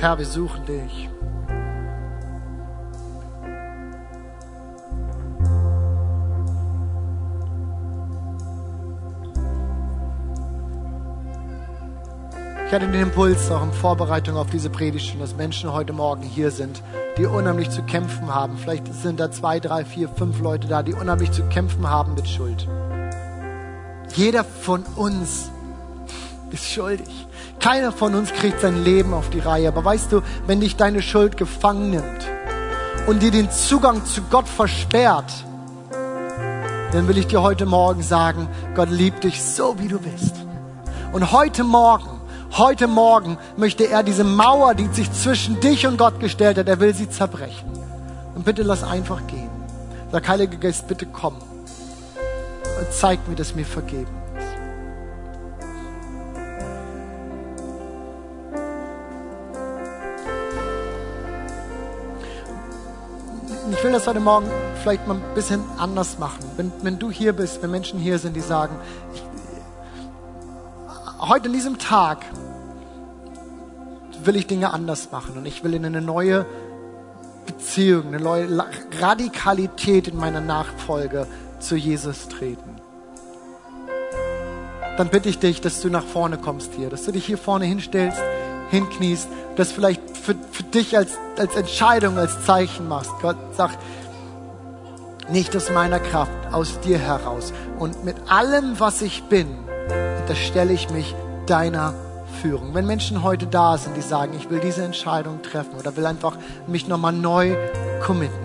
Herr, 0.00 0.16
wir 0.16 0.26
suchen 0.26 0.64
dich. 0.64 1.10
Ich 12.64 12.72
hatte 12.72 12.86
den 12.86 13.00
Impuls 13.00 13.50
auch 13.50 13.64
in 13.64 13.72
Vorbereitung 13.72 14.36
auf 14.36 14.50
diese 14.50 14.70
Predigt 14.70 15.06
schon, 15.06 15.18
dass 15.18 15.34
Menschen 15.34 15.72
heute 15.72 15.92
Morgen 15.92 16.22
hier 16.22 16.52
sind, 16.52 16.80
die 17.16 17.26
unheimlich 17.26 17.70
zu 17.70 17.82
kämpfen 17.82 18.32
haben. 18.32 18.56
Vielleicht 18.56 18.94
sind 18.94 19.18
da 19.18 19.32
zwei, 19.32 19.58
drei, 19.58 19.84
vier, 19.84 20.08
fünf 20.08 20.38
Leute 20.38 20.68
da, 20.68 20.84
die 20.84 20.94
unheimlich 20.94 21.32
zu 21.32 21.42
kämpfen 21.48 21.88
haben 21.88 22.14
mit 22.14 22.28
Schuld. 22.28 22.68
Jeder 24.14 24.44
von 24.44 24.84
uns 24.94 25.50
ist 26.52 26.70
schuldig. 26.70 27.26
Keiner 27.60 27.90
von 27.90 28.14
uns 28.14 28.32
kriegt 28.32 28.60
sein 28.60 28.84
Leben 28.84 29.12
auf 29.12 29.30
die 29.30 29.40
Reihe. 29.40 29.68
Aber 29.68 29.84
weißt 29.84 30.12
du, 30.12 30.22
wenn 30.46 30.60
dich 30.60 30.76
deine 30.76 31.02
Schuld 31.02 31.36
gefangen 31.36 31.90
nimmt 31.90 32.26
und 33.06 33.22
dir 33.22 33.30
den 33.30 33.50
Zugang 33.50 34.04
zu 34.04 34.22
Gott 34.22 34.48
versperrt, 34.48 35.32
dann 36.92 37.08
will 37.08 37.18
ich 37.18 37.26
dir 37.26 37.42
heute 37.42 37.66
Morgen 37.66 38.02
sagen, 38.02 38.48
Gott 38.74 38.90
liebt 38.90 39.24
dich 39.24 39.42
so, 39.42 39.78
wie 39.78 39.88
du 39.88 39.98
bist. 39.98 40.34
Und 41.12 41.32
heute 41.32 41.64
Morgen, 41.64 42.08
heute 42.56 42.86
Morgen 42.86 43.38
möchte 43.56 43.88
er 43.88 44.02
diese 44.02 44.24
Mauer, 44.24 44.74
die 44.74 44.86
sich 44.86 45.12
zwischen 45.12 45.60
dich 45.60 45.86
und 45.86 45.98
Gott 45.98 46.20
gestellt 46.20 46.58
hat, 46.58 46.68
er 46.68 46.80
will 46.80 46.94
sie 46.94 47.10
zerbrechen. 47.10 47.68
Und 48.34 48.44
bitte 48.44 48.62
lass 48.62 48.84
einfach 48.84 49.26
gehen. 49.26 49.50
Sag, 50.12 50.28
Heiliger 50.28 50.56
Geist, 50.56 50.86
bitte 50.86 51.06
komm. 51.06 51.34
Und 51.34 52.92
zeig 52.92 53.26
mir, 53.28 53.34
dass 53.34 53.54
mir 53.54 53.66
vergeben 53.66 54.27
Ich 63.78 63.84
will 63.84 63.92
das 63.92 64.08
heute 64.08 64.18
Morgen 64.18 64.50
vielleicht 64.82 65.06
mal 65.06 65.14
ein 65.14 65.34
bisschen 65.36 65.62
anders 65.78 66.18
machen. 66.18 66.44
Wenn, 66.56 66.72
wenn 66.82 66.98
du 66.98 67.12
hier 67.12 67.32
bist, 67.32 67.62
wenn 67.62 67.70
Menschen 67.70 68.00
hier 68.00 68.18
sind, 68.18 68.34
die 68.34 68.40
sagen, 68.40 68.74
ich, 69.14 69.22
heute 71.20 71.46
an 71.46 71.52
diesem 71.52 71.78
Tag 71.78 72.24
will 74.24 74.34
ich 74.34 74.48
Dinge 74.48 74.74
anders 74.74 75.12
machen 75.12 75.38
und 75.38 75.46
ich 75.46 75.62
will 75.62 75.74
in 75.74 75.84
eine 75.84 76.00
neue 76.00 76.44
Beziehung, 77.46 78.08
eine 78.08 78.18
neue 78.18 78.48
Radikalität 78.98 80.08
in 80.08 80.16
meiner 80.16 80.40
Nachfolge 80.40 81.28
zu 81.60 81.76
Jesus 81.76 82.26
treten. 82.26 82.80
Dann 84.96 85.08
bitte 85.08 85.28
ich 85.28 85.38
dich, 85.38 85.60
dass 85.60 85.80
du 85.80 85.88
nach 85.88 86.04
vorne 86.04 86.36
kommst 86.38 86.74
hier, 86.74 86.90
dass 86.90 87.04
du 87.04 87.12
dich 87.12 87.26
hier 87.26 87.38
vorne 87.38 87.66
hinstellst, 87.66 88.20
hinkniest, 88.70 89.28
das 89.54 89.70
vielleicht 89.70 89.97
für, 90.28 90.34
für 90.52 90.62
dich 90.62 90.94
als, 90.94 91.12
als 91.38 91.56
Entscheidung, 91.56 92.18
als 92.18 92.44
Zeichen 92.44 92.86
machst. 92.86 93.10
Gott 93.22 93.36
sagt, 93.56 93.78
nicht 95.30 95.56
aus 95.56 95.70
meiner 95.70 96.00
Kraft, 96.00 96.32
aus 96.52 96.80
dir 96.80 96.98
heraus. 96.98 97.54
Und 97.78 98.04
mit 98.04 98.16
allem, 98.28 98.78
was 98.78 99.00
ich 99.00 99.22
bin, 99.24 99.48
unterstelle 100.20 100.74
ich 100.74 100.90
mich 100.90 101.14
deiner 101.46 101.94
Führung. 102.42 102.74
Wenn 102.74 102.86
Menschen 102.86 103.22
heute 103.22 103.46
da 103.46 103.78
sind, 103.78 103.96
die 103.96 104.02
sagen, 104.02 104.34
ich 104.36 104.50
will 104.50 104.60
diese 104.60 104.84
Entscheidung 104.84 105.40
treffen 105.40 105.78
oder 105.78 105.96
will 105.96 106.04
einfach 106.04 106.36
mich 106.66 106.86
nochmal 106.88 107.14
neu 107.14 107.56
committen. 108.02 108.36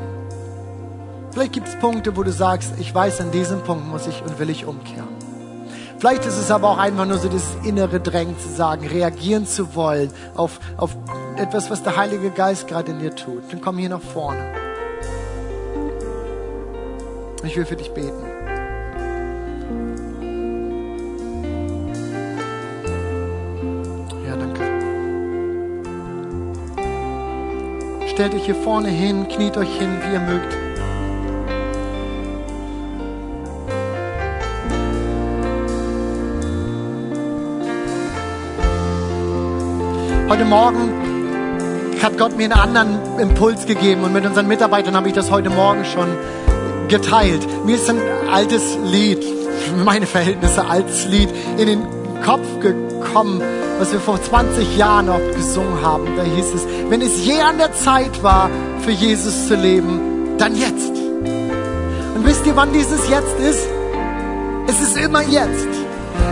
Vielleicht 1.31 1.51
gibt 1.51 1.67
es 1.67 1.75
Punkte, 1.79 2.15
wo 2.15 2.23
du 2.23 2.31
sagst, 2.31 2.75
ich 2.79 2.95
weiß, 2.95 3.19
an 3.19 3.31
diesem 3.31 3.61
Punkt 3.61 3.85
muss 3.89 4.07
ich 4.07 4.21
und 4.21 4.39
will 4.39 4.49
ich 4.49 4.65
umkehren. 4.65 5.32
Vielleicht 6.03 6.25
ist 6.25 6.37
es 6.37 6.51
aber 6.51 6.67
auch 6.67 6.79
einfach 6.79 7.05
nur 7.05 7.17
so 7.17 7.29
das 7.29 7.55
innere 7.63 8.01
Drängen 8.01 8.37
zu 8.37 8.49
sagen, 8.49 8.85
reagieren 8.85 9.47
zu 9.47 9.73
wollen 9.73 10.11
auf, 10.35 10.59
auf 10.75 10.97
etwas, 11.37 11.71
was 11.71 11.81
der 11.81 11.95
Heilige 11.95 12.29
Geist 12.29 12.67
gerade 12.67 12.91
in 12.91 12.99
dir 12.99 13.15
tut. 13.15 13.41
Dann 13.49 13.61
komm 13.61 13.77
hier 13.77 13.87
nach 13.87 14.01
vorne. 14.01 14.53
Ich 17.45 17.55
will 17.55 17.65
für 17.65 17.77
dich 17.77 17.89
beten. 17.93 18.21
Ja, 24.27 24.35
danke. 24.35 24.61
Stellt 28.09 28.33
euch 28.33 28.43
hier 28.43 28.55
vorne 28.55 28.89
hin, 28.89 29.29
kniet 29.29 29.55
euch 29.55 29.73
hin, 29.79 30.01
wie 30.03 30.11
ihr 30.11 30.19
mögt. 30.19 30.72
Heute 40.43 40.49
Morgen 40.49 41.99
hat 42.03 42.17
Gott 42.17 42.35
mir 42.35 42.43
einen 42.43 42.51
anderen 42.51 43.17
Impuls 43.17 43.65
gegeben 43.65 44.03
und 44.03 44.11
mit 44.11 44.25
unseren 44.25 44.45
Mitarbeitern 44.45 44.93
habe 44.93 45.07
ich 45.07 45.13
das 45.13 45.31
heute 45.31 45.49
Morgen 45.49 45.85
schon 45.85 46.09
geteilt. 46.89 47.47
Mir 47.65 47.77
ist 47.77 47.89
ein 47.89 48.01
altes 48.29 48.77
Lied, 48.83 49.23
meine 49.85 50.05
Verhältnisse 50.05 50.65
altes 50.65 51.05
Lied, 51.07 51.29
in 51.57 51.67
den 51.67 51.87
Kopf 52.25 52.59
gekommen, 52.59 53.41
was 53.79 53.93
wir 53.93 54.01
vor 54.01 54.21
20 54.21 54.75
Jahren 54.75 55.07
oft 55.07 55.33
gesungen 55.33 55.81
haben. 55.81 56.07
Da 56.17 56.23
hieß 56.23 56.53
es, 56.55 56.67
wenn 56.89 57.01
es 57.01 57.25
je 57.25 57.39
an 57.39 57.57
der 57.57 57.71
Zeit 57.71 58.21
war, 58.21 58.49
für 58.81 58.91
Jesus 58.91 59.47
zu 59.47 59.55
leben, 59.55 60.35
dann 60.37 60.57
jetzt. 60.57 60.91
Und 62.15 62.25
wisst 62.25 62.45
ihr, 62.45 62.57
wann 62.57 62.73
dieses 62.73 63.07
Jetzt 63.07 63.39
ist? 63.39 63.65
Es 64.67 64.81
ist 64.81 64.97
immer 64.97 65.21
jetzt. 65.21 65.69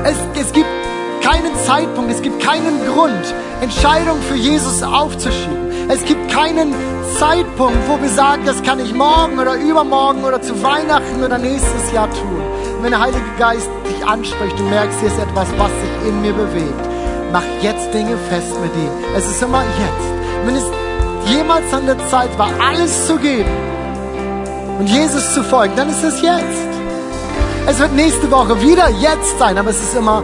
Es, 0.03 0.17
es 0.37 0.51
gibt 0.51 0.80
keinen 1.21 1.55
Zeitpunkt, 1.65 2.11
es 2.11 2.21
gibt 2.21 2.41
keinen 2.41 2.85
Grund, 2.85 3.33
Entscheidungen 3.61 4.21
für 4.23 4.35
Jesus 4.35 4.83
aufzuschieben. 4.83 5.89
Es 5.89 6.03
gibt 6.05 6.31
keinen 6.31 6.73
Zeitpunkt, 7.17 7.77
wo 7.87 8.01
wir 8.01 8.09
sagen, 8.09 8.43
das 8.45 8.61
kann 8.63 8.79
ich 8.79 8.93
morgen 8.93 9.39
oder 9.39 9.55
übermorgen 9.55 10.23
oder 10.23 10.41
zu 10.41 10.61
Weihnachten 10.63 11.23
oder 11.23 11.37
nächstes 11.37 11.91
Jahr 11.91 12.09
tun. 12.09 12.41
Wenn 12.81 12.91
der 12.91 13.01
Heilige 13.01 13.25
Geist 13.37 13.69
dich 13.87 14.05
anspricht, 14.05 14.57
du 14.57 14.63
merkst, 14.63 14.99
hier 14.99 15.09
ist 15.09 15.19
etwas, 15.19 15.47
was 15.57 15.69
sich 15.69 16.09
in 16.09 16.21
mir 16.21 16.33
bewegt, 16.33 16.89
mach 17.31 17.43
jetzt 17.61 17.93
Dinge 17.93 18.17
fest 18.29 18.59
mit 18.61 18.73
ihm. 18.75 18.91
Es 19.15 19.29
ist 19.29 19.41
immer 19.41 19.63
jetzt. 19.63 20.45
Wenn 20.45 20.55
es 20.55 20.65
jemals 21.25 21.73
an 21.73 21.85
der 21.85 21.99
Zeit 22.07 22.37
war, 22.37 22.49
alles 22.59 23.07
zu 23.07 23.17
geben 23.17 23.51
und 24.79 24.87
Jesus 24.87 25.33
zu 25.33 25.43
folgen, 25.43 25.75
dann 25.75 25.89
ist 25.89 26.03
es 26.03 26.21
jetzt. 26.21 26.67
Es 27.67 27.79
wird 27.79 27.93
nächste 27.93 28.31
Woche 28.31 28.59
wieder 28.61 28.89
jetzt 28.89 29.37
sein, 29.37 29.57
aber 29.57 29.69
es 29.69 29.79
ist 29.79 29.95
immer 29.95 30.23